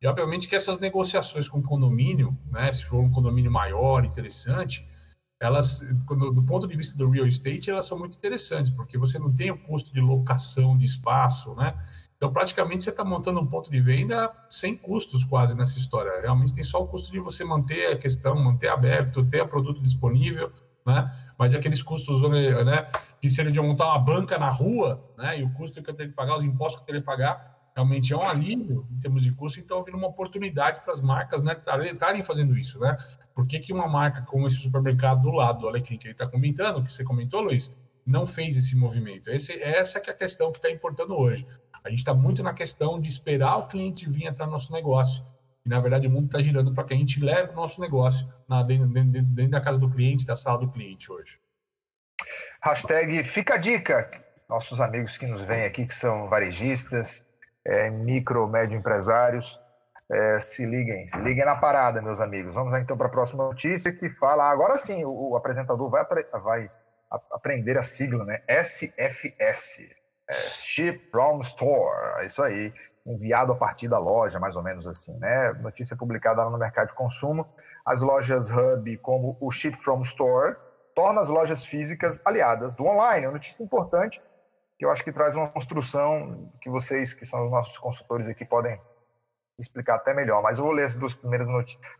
E 0.00 0.06
obviamente 0.06 0.48
que 0.48 0.56
essas 0.56 0.80
negociações 0.80 1.48
com 1.48 1.60
o 1.60 1.62
condomínio, 1.62 2.36
né, 2.50 2.72
se 2.72 2.84
for 2.84 2.98
um 2.98 3.10
condomínio 3.10 3.52
maior, 3.52 4.04
interessante, 4.04 4.84
elas, 5.42 5.80
do 5.80 6.42
ponto 6.44 6.68
de 6.68 6.76
vista 6.76 6.96
do 6.96 7.10
real 7.10 7.26
estate, 7.26 7.68
elas 7.68 7.84
são 7.84 7.98
muito 7.98 8.16
interessantes, 8.16 8.70
porque 8.70 8.96
você 8.96 9.18
não 9.18 9.34
tem 9.34 9.50
o 9.50 9.58
custo 9.58 9.92
de 9.92 10.00
locação 10.00 10.78
de 10.78 10.86
espaço, 10.86 11.52
né? 11.56 11.74
Então, 12.16 12.32
praticamente, 12.32 12.84
você 12.84 12.90
está 12.90 13.04
montando 13.04 13.40
um 13.40 13.46
ponto 13.48 13.68
de 13.68 13.80
venda 13.80 14.32
sem 14.48 14.76
custos 14.76 15.24
quase 15.24 15.56
nessa 15.56 15.76
história. 15.76 16.20
Realmente 16.20 16.54
tem 16.54 16.62
só 16.62 16.80
o 16.80 16.86
custo 16.86 17.10
de 17.10 17.18
você 17.18 17.42
manter 17.42 17.88
a 17.88 17.98
questão, 17.98 18.36
manter 18.36 18.68
aberto, 18.68 19.24
ter 19.24 19.42
o 19.42 19.48
produto 19.48 19.82
disponível, 19.82 20.52
né? 20.86 21.12
Mas 21.36 21.52
aqueles 21.56 21.82
custos, 21.82 22.20
né, 22.64 22.86
que 23.20 23.28
seria 23.28 23.50
de 23.50 23.60
montar 23.60 23.88
uma 23.88 23.98
banca 23.98 24.38
na 24.38 24.48
rua, 24.48 25.04
né? 25.18 25.40
E 25.40 25.42
o 25.42 25.52
custo 25.54 25.82
que 25.82 25.90
eu 25.90 25.94
tenho 25.94 26.10
que 26.10 26.14
pagar, 26.14 26.36
os 26.36 26.44
impostos 26.44 26.76
que 26.76 26.82
eu 26.82 26.86
tenho 26.86 27.00
que 27.00 27.06
pagar, 27.06 27.52
realmente 27.74 28.12
é 28.12 28.16
um 28.16 28.22
alívio 28.22 28.86
em 28.92 29.00
termos 29.00 29.24
de 29.24 29.32
custo, 29.32 29.58
então 29.58 29.80
havendo 29.80 29.96
uma 29.96 30.06
oportunidade 30.06 30.82
para 30.82 30.92
as 30.92 31.00
marcas 31.00 31.42
né, 31.42 31.60
estarem 31.90 32.22
fazendo 32.22 32.56
isso, 32.56 32.78
né? 32.78 32.96
Por 33.34 33.46
que, 33.46 33.58
que 33.58 33.72
uma 33.72 33.88
marca 33.88 34.22
como 34.22 34.46
esse 34.46 34.56
supermercado 34.56 35.22
do 35.22 35.30
lado, 35.30 35.66
olha 35.66 35.78
aqui, 35.78 35.96
que 35.96 36.06
ele 36.06 36.12
está 36.12 36.26
comentando, 36.26 36.82
que 36.84 36.92
você 36.92 37.02
comentou, 37.02 37.40
Luiz, 37.40 37.74
não 38.04 38.26
fez 38.26 38.56
esse 38.56 38.76
movimento? 38.76 39.30
Esse, 39.30 39.52
essa 39.60 40.00
que 40.00 40.10
é 40.10 40.12
a 40.12 40.16
questão 40.16 40.52
que 40.52 40.58
está 40.58 40.70
importando 40.70 41.16
hoje. 41.16 41.46
A 41.84 41.88
gente 41.88 41.98
está 41.98 42.14
muito 42.14 42.42
na 42.42 42.52
questão 42.52 43.00
de 43.00 43.08
esperar 43.08 43.56
o 43.56 43.66
cliente 43.66 44.08
vir 44.08 44.28
até 44.28 44.46
nosso 44.46 44.72
negócio. 44.72 45.24
E, 45.64 45.68
na 45.68 45.80
verdade, 45.80 46.06
o 46.06 46.10
mundo 46.10 46.26
está 46.26 46.40
girando 46.40 46.72
para 46.72 46.84
que 46.84 46.94
a 46.94 46.96
gente 46.96 47.20
leve 47.20 47.52
o 47.52 47.54
nosso 47.54 47.80
negócio 47.80 48.28
na, 48.48 48.62
dentro, 48.62 48.86
dentro, 48.86 49.22
dentro 49.22 49.50
da 49.50 49.60
casa 49.60 49.78
do 49.78 49.90
cliente, 49.90 50.26
da 50.26 50.36
sala 50.36 50.58
do 50.58 50.68
cliente 50.68 51.10
hoje. 51.10 51.38
Hashtag 52.60 53.24
fica 53.24 53.54
a 53.54 53.58
dica. 53.58 54.10
Nossos 54.48 54.80
amigos 54.80 55.16
que 55.16 55.26
nos 55.26 55.40
vêm 55.42 55.64
aqui, 55.64 55.86
que 55.86 55.94
são 55.94 56.28
varejistas, 56.28 57.24
é, 57.64 57.90
micro, 57.90 58.46
médio 58.46 58.76
empresários. 58.76 59.58
É, 60.10 60.38
se 60.38 60.66
liguem, 60.66 61.06
se 61.08 61.18
liguem 61.20 61.44
na 61.44 61.56
parada, 61.56 62.02
meus 62.02 62.20
amigos. 62.20 62.54
Vamos 62.54 62.76
então 62.78 62.96
para 62.96 63.06
a 63.06 63.10
próxima 63.10 63.44
notícia 63.44 63.92
que 63.92 64.10
fala. 64.10 64.50
Agora 64.50 64.76
sim, 64.76 65.04
o, 65.04 65.30
o 65.30 65.36
apresentador 65.36 65.88
vai, 65.88 66.04
vai 66.42 66.70
aprender 67.30 67.78
a 67.78 67.82
sigla, 67.82 68.24
né? 68.24 68.42
SFS 68.48 69.80
é, 70.28 70.34
Ship 70.60 70.98
from 71.10 71.40
Store. 71.42 72.20
É 72.20 72.26
isso 72.26 72.42
aí. 72.42 72.72
Enviado 73.04 73.52
a 73.52 73.56
partir 73.56 73.88
da 73.88 73.98
loja, 73.98 74.38
mais 74.38 74.54
ou 74.54 74.62
menos 74.62 74.86
assim, 74.86 75.16
né? 75.18 75.52
Notícia 75.54 75.96
publicada 75.96 76.44
lá 76.44 76.50
no 76.50 76.58
mercado 76.58 76.88
de 76.88 76.94
consumo. 76.94 77.46
As 77.84 78.00
lojas 78.00 78.50
Hub, 78.50 78.96
como 78.98 79.36
o 79.40 79.50
Ship 79.50 79.76
from 79.76 80.02
Store, 80.02 80.56
torna 80.94 81.20
as 81.20 81.28
lojas 81.28 81.64
físicas 81.64 82.20
aliadas 82.24 82.76
do 82.76 82.84
online. 82.84 83.24
É 83.24 83.28
uma 83.28 83.34
notícia 83.34 83.62
importante 83.62 84.22
que 84.78 84.84
eu 84.84 84.90
acho 84.90 85.02
que 85.02 85.12
traz 85.12 85.34
uma 85.34 85.48
construção 85.48 86.50
que 86.60 86.70
vocês, 86.70 87.12
que 87.12 87.24
são 87.24 87.44
os 87.44 87.50
nossos 87.50 87.78
consultores 87.78 88.28
aqui, 88.28 88.44
podem 88.44 88.80
explicar 89.58 89.96
até 89.96 90.14
melhor. 90.14 90.42
Mas 90.42 90.58
eu 90.58 90.64
vou 90.64 90.72
ler 90.72 90.84
as 90.84 90.96
duas 90.96 91.14
primeiras 91.14 91.48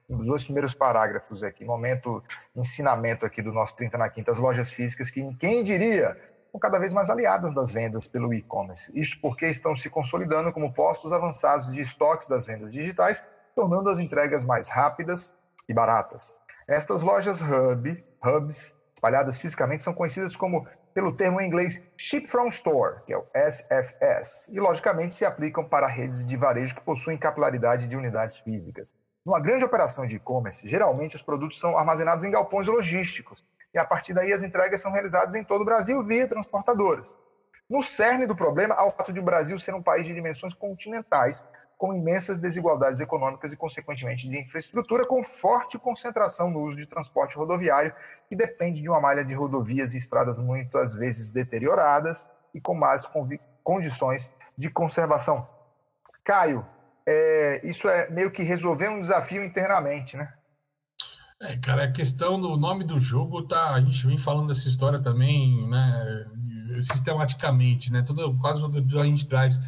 os 0.09 0.27
dois 0.27 0.45
primeiros 0.45 0.75
parágrafos 0.75 1.43
aqui, 1.43 1.65
momento 1.65 2.23
ensinamento 2.55 3.25
aqui 3.25 3.43
do 3.43 3.53
nosso 3.53 3.75
30 3.77 3.99
na 3.99 4.09
Quinta, 4.09 4.31
as 4.31 4.39
lojas 4.39 4.71
físicas 4.71 5.11
que 5.11 5.35
quem 5.37 5.63
diria 5.65 6.17
são 6.51 6.61
cada 6.61 6.79
vez 6.79 6.93
mais 6.93 7.09
aliadas 7.09 7.55
das 7.55 7.73
vendas 7.73 8.07
pelo 8.07 8.33
e-commerce. 8.35 8.93
Isso 8.95 9.19
porque 9.21 9.47
estão 9.47 9.75
se 9.75 9.89
consolidando 9.89 10.53
como 10.53 10.73
postos 10.73 11.13
avançados 11.13 11.73
de 11.73 11.81
estoques 11.81 12.29
das 12.29 12.47
vendas 12.47 12.73
digitais, 12.73 13.25
tornando 13.55 13.89
as 13.89 13.99
entregas 13.99 14.45
mais 14.45 14.69
rápidas 14.69 15.35
e 15.69 15.73
baratas. 15.73 16.35
Estas 16.69 17.03
lojas 17.03 17.41
hub, 17.41 18.05
hubs 18.23 18.77
espalhadas 18.95 19.39
fisicamente 19.39 19.83
são 19.83 19.95
conhecidas 19.95 20.37
como 20.37 20.67
pelo 20.95 21.13
termo 21.13 21.41
em 21.41 21.47
inglês 21.47 21.83
Ship 21.97 22.27
from 22.27 22.49
Store, 22.49 23.03
que 23.05 23.13
é 23.13 23.19
o 23.19 23.27
SFS, 23.35 24.49
e 24.49 24.61
logicamente 24.61 25.15
se 25.15 25.25
aplicam 25.25 25.65
para 25.65 25.87
redes 25.87 26.27
de 26.27 26.37
varejo 26.37 26.75
que 26.75 26.81
possuem 26.81 27.17
capilaridade 27.17 27.87
de 27.87 27.97
unidades 27.97 28.39
físicas. 28.39 28.95
Numa 29.25 29.41
grande 29.41 29.65
operação 29.65 30.07
de 30.07 30.17
e-commerce, 30.17 30.69
geralmente 30.69 31.17
os 31.17 31.23
produtos 31.23 31.59
são 31.59 31.79
armazenados 31.79 32.25
em 32.25 32.31
galpões 32.31 32.67
logísticos, 32.67 33.45
e 33.73 33.79
a 33.79 33.85
partir 33.85 34.13
daí 34.13 34.33
as 34.33 34.43
entregas 34.43 34.81
são 34.81 34.93
realizadas 34.93 35.35
em 35.35 35.45
todo 35.45 35.63
o 35.63 35.65
Brasil 35.65 36.03
via 36.05 36.29
transportadoras. 36.29 37.17
No 37.71 37.83
cerne 37.83 38.27
do 38.27 38.37
problema, 38.37 38.75
há 38.75 38.85
o 38.85 38.91
fato 38.91 39.13
de 39.13 39.21
o 39.21 39.23
Brasil 39.23 39.59
ser 39.59 39.75
um 39.75 39.83
país 39.83 40.05
de 40.05 40.13
dimensões 40.13 40.53
continentais, 40.53 41.45
com 41.79 41.95
imensas 41.95 42.39
desigualdades 42.39 43.01
econômicas 43.01 43.53
e, 43.53 43.57
consequentemente, 43.57 44.29
de 44.29 44.39
infraestrutura, 44.39 45.07
com 45.07 45.23
forte 45.23 45.79
concentração 45.79 46.51
no 46.51 46.61
uso 46.61 46.77
de 46.77 46.87
transporte 46.87 47.37
rodoviário, 47.37 47.93
que 48.33 48.37
depende 48.37 48.81
de 48.81 48.89
uma 48.89 48.99
malha 48.99 49.23
de 49.23 49.35
rodovias 49.35 49.93
e 49.93 49.99
estradas 49.99 50.39
muitas 50.39 50.95
vezes 50.95 51.31
deterioradas 51.33 52.27
e 52.55 52.61
com 52.63 52.75
más 52.75 53.07
condições 53.63 54.31
de 54.57 54.71
conservação. 54.71 55.47
Caio, 56.25 56.65
é, 57.07 57.61
isso 57.63 57.87
é 57.87 58.09
meio 58.09 58.31
que 58.31 58.43
resolver 58.43 58.89
um 58.89 59.03
desafio 59.03 59.45
internamente, 59.45 60.17
né? 60.17 60.33
É, 61.43 61.59
cara, 61.59 61.85
a 61.85 61.93
questão 61.93 62.41
do 62.41 62.57
nome 62.57 62.85
do 62.85 62.99
jogo 62.99 63.47
tá. 63.47 63.75
A 63.75 63.81
gente 63.83 64.07
vem 64.07 64.17
falando 64.17 64.49
dessa 64.49 64.67
história 64.67 64.99
também, 64.99 65.69
né? 65.69 66.27
Sistematicamente, 66.81 67.93
né? 67.93 68.01
Todo, 68.01 68.39
quase 68.39 68.63
todo 68.63 68.79
episódio 68.79 69.13
a 69.13 69.15
gente 69.15 69.29
traz 69.29 69.61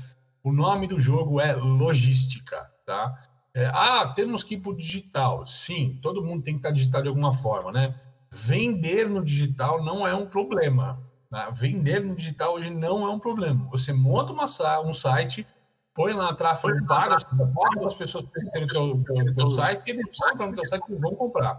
o 0.42 0.50
nome 0.50 0.87
do 0.87 0.98
jogo 0.98 1.38
é 1.38 1.53
logística, 1.53 2.66
tá? 2.87 3.14
É, 3.53 3.66
ah, 3.66 4.11
temos 4.16 4.42
que 4.42 4.55
ir 4.55 4.61
para 4.61 4.72
o 4.72 4.77
digital. 4.77 5.44
Sim, 5.44 5.98
todo 6.00 6.24
mundo 6.24 6.42
tem 6.42 6.55
que 6.55 6.61
estar 6.61 6.70
digital 6.70 7.03
de 7.03 7.09
alguma 7.09 7.31
forma, 7.31 7.70
né? 7.70 7.94
Vender 8.35 9.09
no 9.09 9.25
digital 9.25 9.83
não 9.85 10.07
é 10.07 10.14
um 10.14 10.27
problema. 10.27 11.03
Tá? 11.31 11.51
Vender 11.51 12.01
no 12.01 12.14
digital 12.14 12.55
hoje 12.55 12.70
não 12.70 13.07
é 13.07 13.11
um 13.11 13.18
problema. 13.18 13.68
Você 13.70 13.92
monta 13.92 14.33
uma, 14.33 14.44
um 14.81 14.92
site, 14.92 15.47
põe 15.94 16.12
lá 16.12 16.35
tráfego 16.35 16.87
pago, 16.87 17.16
paga 17.55 17.87
as 17.87 17.94
pessoas 17.94 18.25
conhecerem 18.25 18.68
o 18.68 19.03
teu, 19.05 19.35
teu, 19.35 19.49
site 19.49 19.83
e 19.87 19.90
eles 19.90 20.07
entram 20.33 20.51
no 20.51 20.55
teu 20.55 20.64
site 20.66 20.85
e 20.90 20.94
vão 20.94 21.14
comprar. 21.14 21.55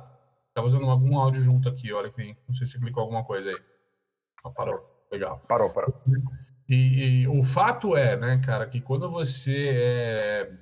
Tá 0.53 0.61
fazendo 0.61 0.89
algum 0.89 1.17
áudio 1.17 1.41
junto 1.41 1.67
aqui, 1.67 1.91
olha 1.91 2.09
que 2.09 2.37
não 2.47 2.55
sei 2.55 2.65
se 2.65 2.79
clicou 2.79 3.03
alguma 3.03 3.25
coisa 3.25 3.49
aí. 3.49 3.57
Ah, 4.45 4.49
parou. 4.49 4.79
Legal. 5.11 5.39
Parou, 5.47 5.69
parou. 5.69 5.93
E, 6.67 7.23
e, 7.23 7.27
o 7.27 7.43
fato 7.43 7.95
é, 7.95 8.15
né, 8.15 8.41
cara, 8.43 8.65
que 8.65 8.81
quando 8.81 9.09
você 9.09 9.69
é, 9.75 10.59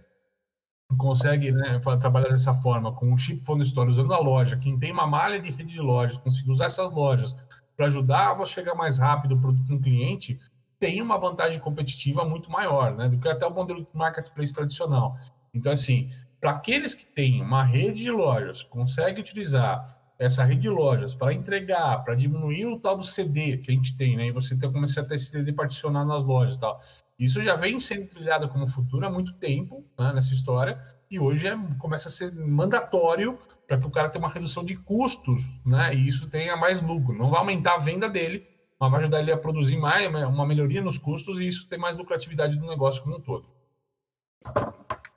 consegue 0.97 1.51
né, 1.51 1.79
trabalhar 1.99 2.29
dessa 2.29 2.53
forma, 2.53 2.91
com 2.91 3.12
um 3.12 3.17
chip 3.17 3.41
phone 3.41 3.62
store, 3.62 3.89
usando 3.89 4.13
a 4.13 4.19
loja, 4.19 4.58
quem 4.58 4.77
tem 4.77 4.91
uma 4.91 5.08
malha 5.08 5.39
de 5.39 5.49
rede 5.49 5.73
de 5.73 5.82
lojas, 5.82 6.17
conseguir 6.17 6.51
usar 6.51 6.65
essas 6.65 6.91
lojas 6.91 7.36
para 7.75 7.88
ajudar 7.88 8.39
a 8.39 8.45
chegar 8.45 8.75
mais 8.75 8.97
rápido 8.97 9.38
produto 9.38 9.71
no 9.71 9.79
cliente, 9.79 10.39
tem 10.79 11.01
uma 11.01 11.17
vantagem 11.17 11.60
competitiva 11.60 12.25
muito 12.25 12.51
maior, 12.51 12.95
né, 12.95 13.08
do 13.10 13.17
que 13.17 13.27
até 13.27 13.45
o 13.45 13.53
modelo 13.53 13.82
de 13.82 13.88
marketplace 13.93 14.53
tradicional. 14.53 15.17
Então, 15.53 15.71
assim, 15.71 16.10
para 16.39 16.51
aqueles 16.51 16.93
que 16.93 17.06
têm 17.06 17.41
uma 17.41 17.63
rede 17.63 18.03
de 18.03 18.12
lojas, 18.12 18.63
consegue 18.63 19.21
utilizar 19.21 20.02
essa 20.17 20.43
rede 20.43 20.62
de 20.62 20.69
lojas 20.69 21.13
para 21.13 21.34
entregar, 21.34 22.04
para 22.04 22.15
diminuir 22.15 22.65
o 22.67 22.80
tal 22.80 22.97
do 22.97 23.04
CD 23.04 23.58
que 23.58 23.71
a 23.71 23.73
gente 23.73 23.95
tem, 23.97 24.15
né? 24.15 24.28
E 24.28 24.32
você 24.32 24.58
ter, 24.58 24.71
começar 24.71 25.02
a 25.02 25.06
ter 25.06 25.15
esse 25.15 25.26
CD 25.26 25.52
particionado 25.52 26.08
nas 26.08 26.23
lojas 26.23 26.56
e 26.56 26.60
tal. 26.60 26.80
Isso 27.17 27.41
já 27.41 27.56
vem 27.56 27.80
sendo 27.80 28.08
trilhado 28.08 28.47
como 28.49 28.67
futuro 28.67 29.06
há 29.06 29.10
muito 29.10 29.34
tempo 29.34 29.86
né, 29.97 30.13
nessa 30.13 30.34
história 30.34 30.82
e 31.10 31.19
hoje 31.19 31.47
é, 31.47 31.58
começa 31.78 32.10
a 32.10 32.12
ser 32.12 32.34
mandatório 32.34 33.38
para 33.67 33.78
que 33.78 33.88
o 33.88 33.91
cara 33.91 34.10
tenha 34.10 34.23
uma 34.23 34.34
redução 34.34 34.63
de 34.63 34.76
custos, 34.76 35.41
né? 35.65 35.93
E 35.93 36.08
isso 36.08 36.30
tenha 36.30 36.56
mais 36.58 36.82
lucro. 36.82 37.17
Não 37.17 37.30
vai 37.30 37.39
aumentar 37.39 37.76
a 37.76 37.80
venda 37.80 38.10
dele, 38.10 38.47
mas 38.80 38.91
vai 38.91 38.99
ajudar 38.99 39.19
ele 39.19 39.32
a 39.32 39.38
produzir 39.38 39.78
mais, 39.78 40.08
uma 40.08 40.45
melhoria 40.45 40.82
nos 40.82 40.97
custos 40.97 41.39
e 41.39 41.47
isso 41.47 41.67
tem 41.67 41.80
mais 41.80 41.97
lucratividade 41.97 42.58
do 42.58 42.67
negócio 42.67 43.02
como 43.04 43.17
um 43.17 43.21
todo. 43.21 43.47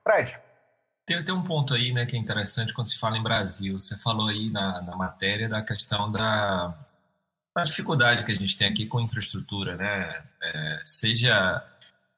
Fred, 0.03 0.39
tem, 1.07 1.25
tem 1.25 1.35
um 1.35 1.43
ponto 1.43 1.73
aí, 1.73 1.93
né, 1.93 2.05
que 2.05 2.17
é 2.17 2.19
interessante 2.19 2.75
quando 2.75 2.89
se 2.89 2.99
fala 2.99 3.17
em 3.17 3.23
Brasil. 3.23 3.81
Você 3.81 3.97
falou 3.97 4.27
aí 4.29 4.51
na, 4.51 4.83
na 4.83 4.97
matéria 4.97 5.49
da 5.49 5.63
questão 5.63 6.11
da, 6.11 6.77
da 7.55 7.63
dificuldade 7.65 8.25
que 8.25 8.33
a 8.33 8.37
gente 8.37 8.59
tem 8.59 8.69
aqui 8.69 8.87
com 8.87 9.01
infraestrutura, 9.01 9.77
né? 9.77 10.23
É, 10.43 10.83
seja 10.85 11.65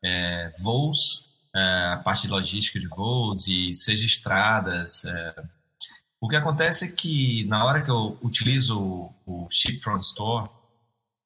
é, 0.03 0.53
voos, 0.59 1.29
é, 1.55 1.92
a 1.92 2.01
parte 2.03 2.22
de 2.22 2.29
logística 2.29 2.81
de 2.81 2.88
voos 2.88 3.46
e 3.46 3.74
seja 3.74 4.07
estradas. 4.07 5.05
É. 5.05 5.35
O 6.20 6.27
que 6.27 6.37
acontece 6.37 6.87
é 6.87 6.88
que 6.88 7.44
na 7.44 7.64
hora 7.64 7.83
que 7.83 7.90
eu 7.90 8.18
utilizo 8.22 8.79
o, 8.79 9.14
o 9.27 9.48
Ship 9.51 9.79
Front 9.81 10.03
Store, 10.03 10.48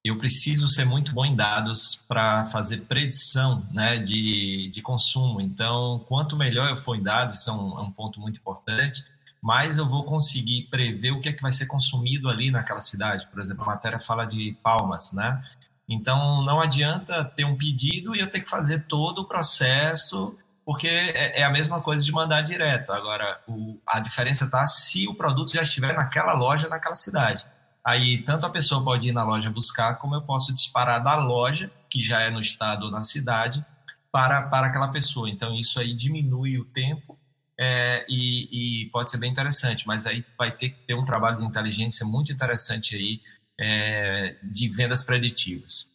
eu 0.03 0.17
preciso 0.17 0.67
ser 0.67 0.85
muito 0.85 1.13
bom 1.13 1.25
em 1.25 1.35
dados 1.35 1.95
para 2.07 2.45
fazer 2.47 2.81
predição 2.81 3.65
né, 3.71 3.97
de, 3.97 4.69
de 4.69 4.81
consumo. 4.81 5.39
Então, 5.39 6.03
quanto 6.09 6.35
melhor 6.35 6.69
eu 6.69 6.75
for 6.75 6.95
em 6.97 7.01
dados, 7.01 7.39
isso 7.39 7.49
é 7.49 7.53
um, 7.53 7.79
é 7.79 7.81
um, 7.81 7.91
ponto 7.91 8.19
muito 8.19 8.37
importante, 8.37 9.05
mais 9.41 9.77
eu 9.77 9.87
vou 9.87 10.03
conseguir 10.03 10.63
prever 10.69 11.11
o 11.11 11.21
que 11.21 11.29
é 11.29 11.33
que 11.33 11.41
vai 11.41 11.53
ser 11.53 11.67
consumido 11.67 12.29
ali 12.29 12.51
naquela 12.51 12.81
cidade. 12.81 13.27
Por 13.27 13.41
exemplo, 13.41 13.63
a 13.63 13.67
matéria 13.67 13.97
fala 13.97 14.25
de 14.25 14.57
palmas, 14.61 15.13
né? 15.13 15.41
Então, 15.87 16.41
não 16.43 16.59
adianta 16.59 17.23
ter 17.23 17.45
um 17.45 17.55
pedido 17.55 18.15
e 18.15 18.19
eu 18.19 18.29
ter 18.29 18.41
que 18.41 18.49
fazer 18.49 18.83
todo 18.83 19.19
o 19.19 19.25
processo, 19.25 20.37
porque 20.65 20.87
é, 20.87 21.41
é 21.41 21.43
a 21.43 21.49
mesma 21.49 21.81
coisa 21.81 22.03
de 22.03 22.11
mandar 22.11 22.41
direto. 22.41 22.91
Agora, 22.91 23.39
o, 23.47 23.77
a 23.87 23.99
diferença 24.01 24.45
está 24.45 24.65
se 24.65 25.07
o 25.07 25.13
produto 25.13 25.53
já 25.53 25.61
estiver 25.61 25.93
naquela 25.93 26.33
loja, 26.33 26.67
naquela 26.67 26.95
cidade. 26.95 27.45
Aí, 27.85 28.23
tanto 28.23 28.45
a 28.45 28.49
pessoa 28.49 28.83
pode 28.83 29.09
ir 29.09 29.11
na 29.11 29.23
loja 29.23 29.49
buscar, 29.49 29.95
como 29.95 30.15
eu 30.15 30.21
posso 30.21 30.53
disparar 30.53 31.03
da 31.03 31.15
loja, 31.15 31.69
que 31.89 32.01
já 32.01 32.21
é 32.21 32.29
no 32.29 32.39
estado 32.39 32.85
ou 32.85 32.91
na 32.91 33.03
cidade, 33.03 33.65
para, 34.11 34.43
para 34.43 34.67
aquela 34.67 34.87
pessoa. 34.87 35.29
Então, 35.29 35.53
isso 35.53 35.79
aí 35.79 35.93
diminui 35.93 36.57
o 36.57 36.65
tempo 36.65 37.17
é, 37.59 38.05
e, 38.07 38.83
e, 38.85 38.89
pode 38.89 39.09
ser 39.09 39.17
bem 39.17 39.31
interessante, 39.31 39.85
mas 39.85 40.05
aí 40.05 40.25
vai 40.37 40.51
ter 40.51 40.69
que 40.69 40.85
ter 40.87 40.93
um 40.93 41.05
trabalho 41.05 41.37
de 41.37 41.45
inteligência 41.45 42.05
muito 42.05 42.31
interessante 42.31 42.95
aí 42.95 43.21
é, 43.59 44.35
de 44.43 44.69
vendas 44.69 45.03
preditivas. 45.03 45.87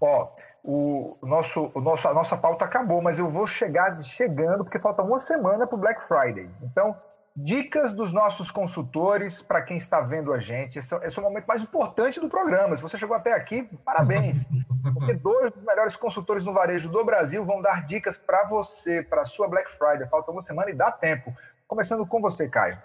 Ó, 0.00 0.32
o 0.62 1.18
nosso, 1.22 1.70
o 1.74 1.80
nosso, 1.80 2.08
a 2.08 2.14
nossa 2.14 2.36
pauta 2.36 2.64
acabou, 2.64 3.02
mas 3.02 3.18
eu 3.18 3.28
vou 3.28 3.46
chegar 3.46 4.02
chegando 4.02 4.64
porque 4.64 4.78
falta 4.78 5.02
uma 5.02 5.18
semana 5.18 5.66
para 5.66 5.76
o 5.76 5.80
Black 5.80 6.02
Friday. 6.02 6.48
Então, 6.62 6.96
Dicas 7.36 7.94
dos 7.94 8.12
nossos 8.14 8.50
consultores 8.50 9.42
para 9.42 9.60
quem 9.60 9.76
está 9.76 10.00
vendo 10.00 10.32
a 10.32 10.40
gente. 10.40 10.78
Esse, 10.78 10.94
é, 10.94 11.06
esse, 11.06 11.18
é 11.18 11.20
o 11.20 11.24
momento 11.24 11.44
mais 11.46 11.62
importante 11.62 12.18
do 12.18 12.30
programa. 12.30 12.74
Se 12.74 12.80
você 12.80 12.96
chegou 12.96 13.14
até 13.14 13.34
aqui, 13.34 13.68
parabéns. 13.84 14.46
Porque 14.94 15.12
dois 15.14 15.52
dos 15.52 15.62
melhores 15.62 15.96
consultores 15.96 16.46
no 16.46 16.54
varejo 16.54 16.88
do 16.88 17.04
Brasil 17.04 17.44
vão 17.44 17.60
dar 17.60 17.84
dicas 17.84 18.16
para 18.16 18.46
você, 18.46 19.02
para 19.02 19.20
a 19.20 19.26
sua 19.26 19.48
Black 19.48 19.70
Friday. 19.70 20.08
Falta 20.08 20.30
uma 20.30 20.40
semana 20.40 20.70
e 20.70 20.74
dá 20.74 20.90
tempo. 20.90 21.36
Começando 21.68 22.06
com 22.06 22.22
você, 22.22 22.48
Caio. 22.48 22.78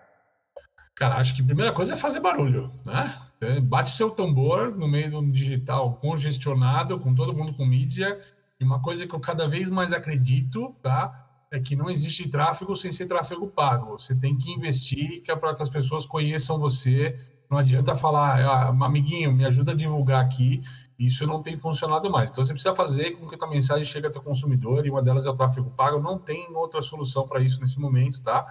Cara, 0.96 1.16
acho 1.16 1.34
que 1.34 1.42
a 1.42 1.46
primeira 1.46 1.72
coisa 1.72 1.94
é 1.94 1.98
fazer 1.98 2.20
barulho, 2.20 2.74
né? 2.86 3.16
Bate 3.62 3.92
seu 3.92 4.12
tambor 4.12 4.76
no 4.76 4.88
meio 4.88 5.10
do 5.10 5.32
digital 5.32 5.96
congestionado, 5.96 7.00
com 7.00 7.16
todo 7.16 7.34
mundo 7.34 7.56
com 7.56 7.66
mídia. 7.66 8.20
E 8.60 8.66
uma 8.66 8.82
coisa 8.82 9.08
que 9.08 9.16
eu 9.16 9.20
cada 9.20 9.48
vez 9.48 9.70
mais 9.70 9.94
acredito, 9.94 10.76
tá? 10.84 11.31
É 11.52 11.60
que 11.60 11.76
não 11.76 11.90
existe 11.90 12.30
tráfego 12.30 12.76
sem 12.76 12.92
ser 12.94 13.06
tráfego 13.06 13.46
pago. 13.48 14.00
Você 14.00 14.16
tem 14.16 14.38
que 14.38 14.50
investir 14.52 15.22
que 15.22 15.30
é 15.30 15.36
para 15.36 15.54
que 15.54 15.62
as 15.62 15.70
pessoas 15.70 16.06
conheçam 16.06 16.58
você. 16.58 17.20
Não 17.50 17.58
adianta 17.58 17.94
falar, 17.94 18.40
ah, 18.40 18.70
amiguinho, 18.70 19.34
me 19.34 19.44
ajuda 19.44 19.74
a 19.74 19.76
divulgar 19.76 20.24
aqui. 20.24 20.62
Isso 20.98 21.28
não 21.28 21.44
tem 21.44 21.58
funcionado 21.58 22.10
mais. 22.10 22.32
Então 22.32 22.44
você 22.44 22.54
precisa 22.54 22.74
fazer 22.74 23.12
com 23.12 23.28
que 23.28 23.36
a 23.44 23.48
mensagem 23.48 23.84
chegue 23.84 24.08
até 24.08 24.18
o 24.18 24.24
consumidor 24.24 24.86
e 24.86 24.90
uma 24.90 25.02
delas 25.02 25.26
é 25.26 25.30
o 25.30 25.36
tráfego 25.36 25.70
pago. 25.72 26.00
Não 26.00 26.18
tem 26.18 26.48
outra 26.56 26.82
solução 26.82 27.28
para 27.28 27.42
isso 27.42 27.60
nesse 27.60 27.78
momento, 27.78 28.22
tá? 28.22 28.46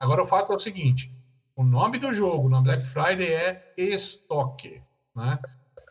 Agora 0.00 0.22
o 0.22 0.26
fato 0.26 0.50
é 0.52 0.56
o 0.56 0.58
seguinte: 0.58 1.12
o 1.54 1.62
nome 1.62 1.98
do 1.98 2.10
jogo 2.10 2.48
na 2.48 2.62
Black 2.62 2.86
Friday 2.86 3.28
é 3.28 3.74
estoque, 3.76 4.82
né? 5.14 5.38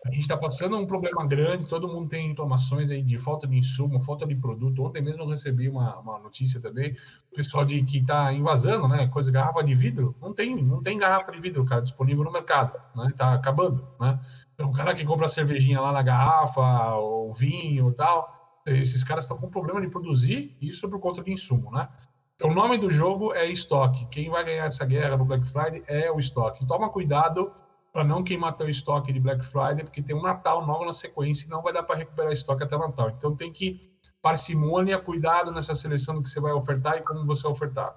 A 0.06 0.12
gente 0.12 0.22
está 0.22 0.38
passando 0.38 0.78
um 0.78 0.86
problema 0.86 1.26
grande, 1.26 1.65
todo 1.65 1.88
mundo 1.88 2.08
tem 2.08 2.30
reclamações 2.30 2.91
aí 2.91 3.02
de 3.02 3.18
falta 3.18 3.48
de 3.48 3.58
insumo, 3.58 4.00
falta 4.04 4.24
de 4.24 4.36
produto. 4.36 4.84
Ontem 4.84 5.02
mesmo 5.02 5.24
eu 5.24 5.28
recebi 5.28 5.68
uma, 5.68 5.98
uma 5.98 6.20
notícia 6.20 6.62
também, 6.62 6.96
pessoal 7.36 7.65
de 7.65 7.82
que 7.82 7.98
está 7.98 8.32
invasando, 8.32 8.88
né? 8.88 9.08
Coisa 9.08 9.32
garrafa 9.32 9.63
de 9.63 9.74
vidro, 9.74 10.15
não 10.22 10.32
tem, 10.32 10.63
não 10.63 10.80
tem 10.80 11.00
garrafa 11.00 11.32
de 11.32 11.39
vidro, 11.39 11.65
cara, 11.65 11.82
disponível 11.82 12.24
no 12.24 12.32
mercado, 12.32 12.80
né? 12.96 13.12
Tá 13.18 13.34
acabando, 13.34 13.88
né? 14.00 14.20
Então, 14.54 14.70
o 14.70 14.74
cara 14.74 14.94
que 14.94 15.04
compra 15.04 15.28
cervejinha 15.28 15.82
lá 15.82 15.91
na 15.91 16.04
garrafa, 16.04 16.94
ou 16.98 17.34
vinho 17.34 17.91
tal, 17.91 18.62
esses 18.63 19.04
caras 19.04 19.24
estão 19.24 19.38
com 19.38 19.50
problema 19.50 19.82
de 19.82 19.89
produzir 19.89 20.56
isso 20.62 20.88
por 20.88 21.00
conta 21.00 21.24
de 21.24 21.32
insumo, 21.32 21.72
né? 21.72 21.89
Então, 22.36 22.52
o 22.52 22.54
nome 22.54 22.78
do 22.78 22.91
jogo 22.91 23.34
é 23.34 23.48
estoque. 23.48 24.06
Quem 24.12 24.30
vai 24.30 24.44
ganhar 24.44 24.65
essa 24.65 24.86
guerra 24.86 25.18
no 25.18 25.26
Black 25.26 25.48
Friday 25.48 25.82
é 25.88 26.12
o 26.12 26.20
estoque. 26.20 26.68
Toma 26.68 26.89
cuidado 26.89 27.52
para 27.95 28.03
não 28.03 28.21
queimar 28.21 28.51
teu 28.58 28.67
estoque 28.67 29.13
de 29.13 29.21
Black 29.21 29.45
Friday, 29.45 29.86
porque 29.86 30.01
tem 30.01 30.13
um 30.13 30.21
Natal 30.21 30.60
logo 30.60 30.84
na 30.84 30.91
sequência 30.91 31.45
e 31.45 31.49
não 31.49 31.62
vai 31.62 31.71
dar 31.71 31.81
para 31.81 31.95
recuperar 31.95 32.34
estoque 32.34 32.62
até 32.62 32.77
Natal. 32.77 33.10
Então 33.10 33.34
tem 33.34 33.53
que 33.53 33.89
parcimônia, 34.21 34.99
cuidado 34.99 35.49
nessa 35.49 35.73
seleção 35.73 36.15
do 36.15 36.21
que 36.21 36.27
você 36.27 36.41
vai 36.41 36.51
ofertar 36.51 36.97
e 36.97 37.01
como 37.03 37.25
você 37.25 37.43
vai 37.43 37.53
ofertar. 37.53 37.95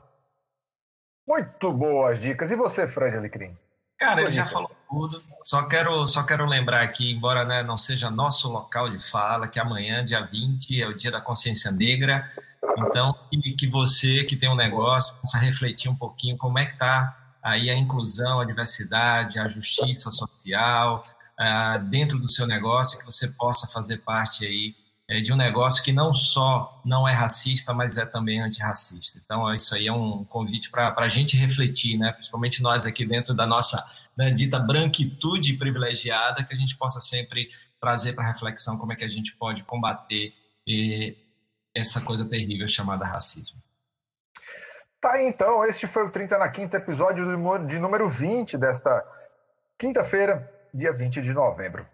Muito 1.27 1.73
boas 1.73 2.21
dicas. 2.21 2.49
E 2.53 2.55
você, 2.55 2.87
Fred 2.87 3.17
Alecrim? 3.17 3.59
Cara, 3.99 4.21
ele 4.21 4.31
já 4.31 4.47
falou 4.47 4.71
tudo. 4.89 5.21
Só 5.43 5.65
quero, 5.65 6.07
só 6.07 6.23
quero 6.23 6.47
lembrar 6.47 6.83
aqui, 6.83 7.11
embora 7.11 7.45
né, 7.45 7.65
não 7.65 7.77
seja 7.77 8.09
nosso 8.09 8.49
local 8.49 8.89
de 8.89 9.01
fala, 9.01 9.49
que 9.49 9.59
amanhã, 9.59 10.07
dia 10.07 10.21
20, 10.21 10.81
é 10.81 10.87
o 10.87 10.95
dia 10.95 11.11
da 11.11 11.21
consciência 11.21 11.73
negra. 11.73 12.31
Então, 12.79 13.13
que, 13.29 13.53
que 13.55 13.67
você 13.67 14.23
que 14.23 14.37
tem 14.37 14.49
um 14.49 14.55
negócio 14.55 15.13
possa 15.17 15.39
refletir 15.39 15.91
um 15.91 15.97
pouquinho 15.97 16.37
como 16.37 16.57
é 16.57 16.67
que 16.67 16.75
está 16.75 17.18
aí 17.43 17.71
a 17.71 17.75
inclusão, 17.77 18.41
a 18.41 18.45
diversidade, 18.45 19.39
a 19.39 19.49
justiça 19.49 20.11
social 20.11 21.03
uh, 21.39 21.79
dentro 21.85 22.19
do 22.19 22.29
seu 22.29 22.47
negócio, 22.47 22.99
que 22.99 23.05
você 23.05 23.29
possa 23.29 23.67
fazer 23.67 23.99
parte 23.99 24.45
aí 24.45 24.75
uh, 25.11 25.23
de 25.23 25.33
um 25.33 25.37
negócio 25.37 25.83
que 25.83 25.93
não 25.93 26.13
só 26.13 26.81
não 26.85 27.09
é 27.09 27.13
racista, 27.13 27.73
mas 27.73 27.97
é 27.97 28.05
também 28.05 28.41
antirracista. 28.41 29.21
Então, 29.25 29.53
isso 29.55 29.75
aí 29.75 29.87
é 29.87 29.93
um 29.93 30.25
convite 30.25 30.71
para 30.71 30.95
a 30.97 31.09
gente 31.09 31.37
refletir, 31.37 31.97
né? 31.99 32.13
principalmente 32.13 32.63
nós 32.63 32.87
aqui 32.87 33.05
dentro 33.07 33.35
da 33.35 33.47
nossa 33.47 33.85
né, 34.17 34.33
dita 34.33 34.59
branquitude 34.59 35.55
privilegiada, 35.55 36.43
que 36.43 36.53
a 36.53 36.59
gente 36.59 36.77
possa 36.77 37.01
sempre 37.01 37.49
trazer 37.81 38.15
para 38.15 38.27
reflexão 38.27 38.77
como 38.77 38.93
é 38.93 38.97
que 38.97 39.05
a 39.05 39.09
gente 39.09 39.37
pode 39.37 39.63
combater 39.63 40.35
eh, 40.69 41.15
essa 41.73 42.01
coisa 42.01 42.25
terrível 42.25 42.67
chamada 42.67 43.07
racismo. 43.07 43.63
Tá 45.01 45.13
aí 45.13 45.27
então, 45.29 45.65
este 45.65 45.87
foi 45.87 46.05
o 46.05 46.11
30 46.11 46.39
na 46.39 46.49
quinta 46.49 46.77
episódio 46.77 47.25
de 47.67 47.79
número 47.79 48.09
20 48.09 48.59
desta 48.59 49.05
quinta-feira, 49.79 50.51
dia 50.75 50.93
20 50.93 51.23
de 51.23 51.33
novembro. 51.33 51.87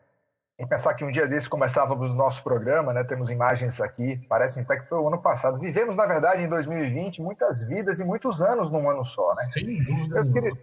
Em 0.59 0.67
pensar 0.67 0.95
que 0.95 1.05
um 1.05 1.11
dia 1.11 1.27
desse 1.27 1.49
começávamos 1.49 2.13
o 2.13 2.15
nosso 2.15 2.43
programa, 2.43 2.93
né? 2.93 3.05
Temos 3.05 3.31
imagens 3.31 3.81
aqui, 3.81 4.17
parecem 4.29 4.63
até 4.63 4.79
que 4.79 4.89
foi 4.89 4.99
o 4.99 5.09
ano 5.09 5.21
passado. 5.21 5.59
Vivemos, 5.59 5.97
na 5.97 6.07
verdade, 6.07 6.43
em 6.43 6.49
2020, 6.49 7.21
muitas 7.21 7.63
vidas 7.65 8.01
e 8.01 8.05
muitos 8.05 8.41
anos 8.41 8.71
num 8.71 8.89
ano 8.89 9.05
só, 9.05 9.35
né? 9.35 9.45
Sem 9.51 9.83
dúvida. 9.83 10.23
Queridos, 10.33 10.59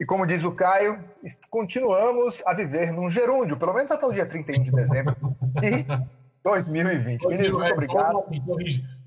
e 0.00 0.04
como 0.04 0.26
diz 0.26 0.44
o 0.44 0.52
Caio, 0.52 1.02
continuamos 1.50 2.42
a 2.46 2.54
viver 2.54 2.92
num 2.92 3.08
gerúndio, 3.08 3.56
pelo 3.56 3.72
menos 3.72 3.90
até 3.90 4.06
o 4.06 4.12
dia 4.12 4.26
31 4.26 4.62
de 4.62 4.70
dezembro 4.70 5.16
de 5.60 5.86
2020. 6.44 7.26
Meninos, 7.26 7.54
muito 7.54 7.72
obrigado 7.72 8.24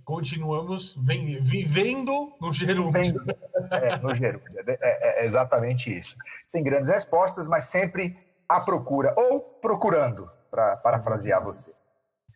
continuamos 0.05 0.95
vivendo 1.41 2.33
no 2.39 2.51
gerúndio. 2.51 3.23
É, 3.71 3.97
no 3.97 4.13
gerúndio, 4.13 4.49
é, 4.67 4.77
é, 4.81 5.21
é, 5.21 5.25
exatamente 5.25 5.95
isso. 5.95 6.15
Sem 6.47 6.63
grandes 6.63 6.89
respostas, 6.89 7.47
mas 7.47 7.65
sempre 7.65 8.17
à 8.47 8.59
procura, 8.59 9.13
ou 9.15 9.39
procurando, 9.39 10.29
para 10.49 10.75
parafrasear 10.77 11.43
você. 11.43 11.71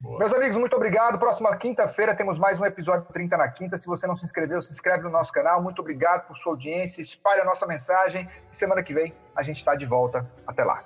Boa. 0.01 0.19
Meus 0.19 0.33
amigos, 0.33 0.57
muito 0.57 0.75
obrigado. 0.75 1.17
Próxima 1.17 1.55
quinta-feira 1.55 2.13
temos 2.13 2.37
mais 2.37 2.59
um 2.59 2.65
episódio 2.65 3.07
30 3.11 3.37
na 3.37 3.47
quinta. 3.49 3.77
Se 3.77 3.87
você 3.87 4.05
não 4.05 4.15
se 4.15 4.25
inscreveu, 4.25 4.61
se 4.61 4.71
inscreve 4.71 5.03
no 5.03 5.09
nosso 5.09 5.31
canal. 5.31 5.61
Muito 5.61 5.79
obrigado 5.79 6.27
por 6.27 6.37
sua 6.37 6.53
audiência. 6.53 7.01
Espalhe 7.01 7.41
a 7.41 7.45
nossa 7.45 7.65
mensagem. 7.65 8.29
E 8.51 8.57
semana 8.57 8.83
que 8.83 8.93
vem 8.93 9.13
a 9.35 9.41
gente 9.41 9.57
está 9.57 9.73
de 9.75 9.85
volta. 9.85 10.29
Até 10.45 10.63
lá. 10.63 10.83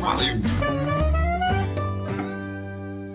Valeu 0.00 1.23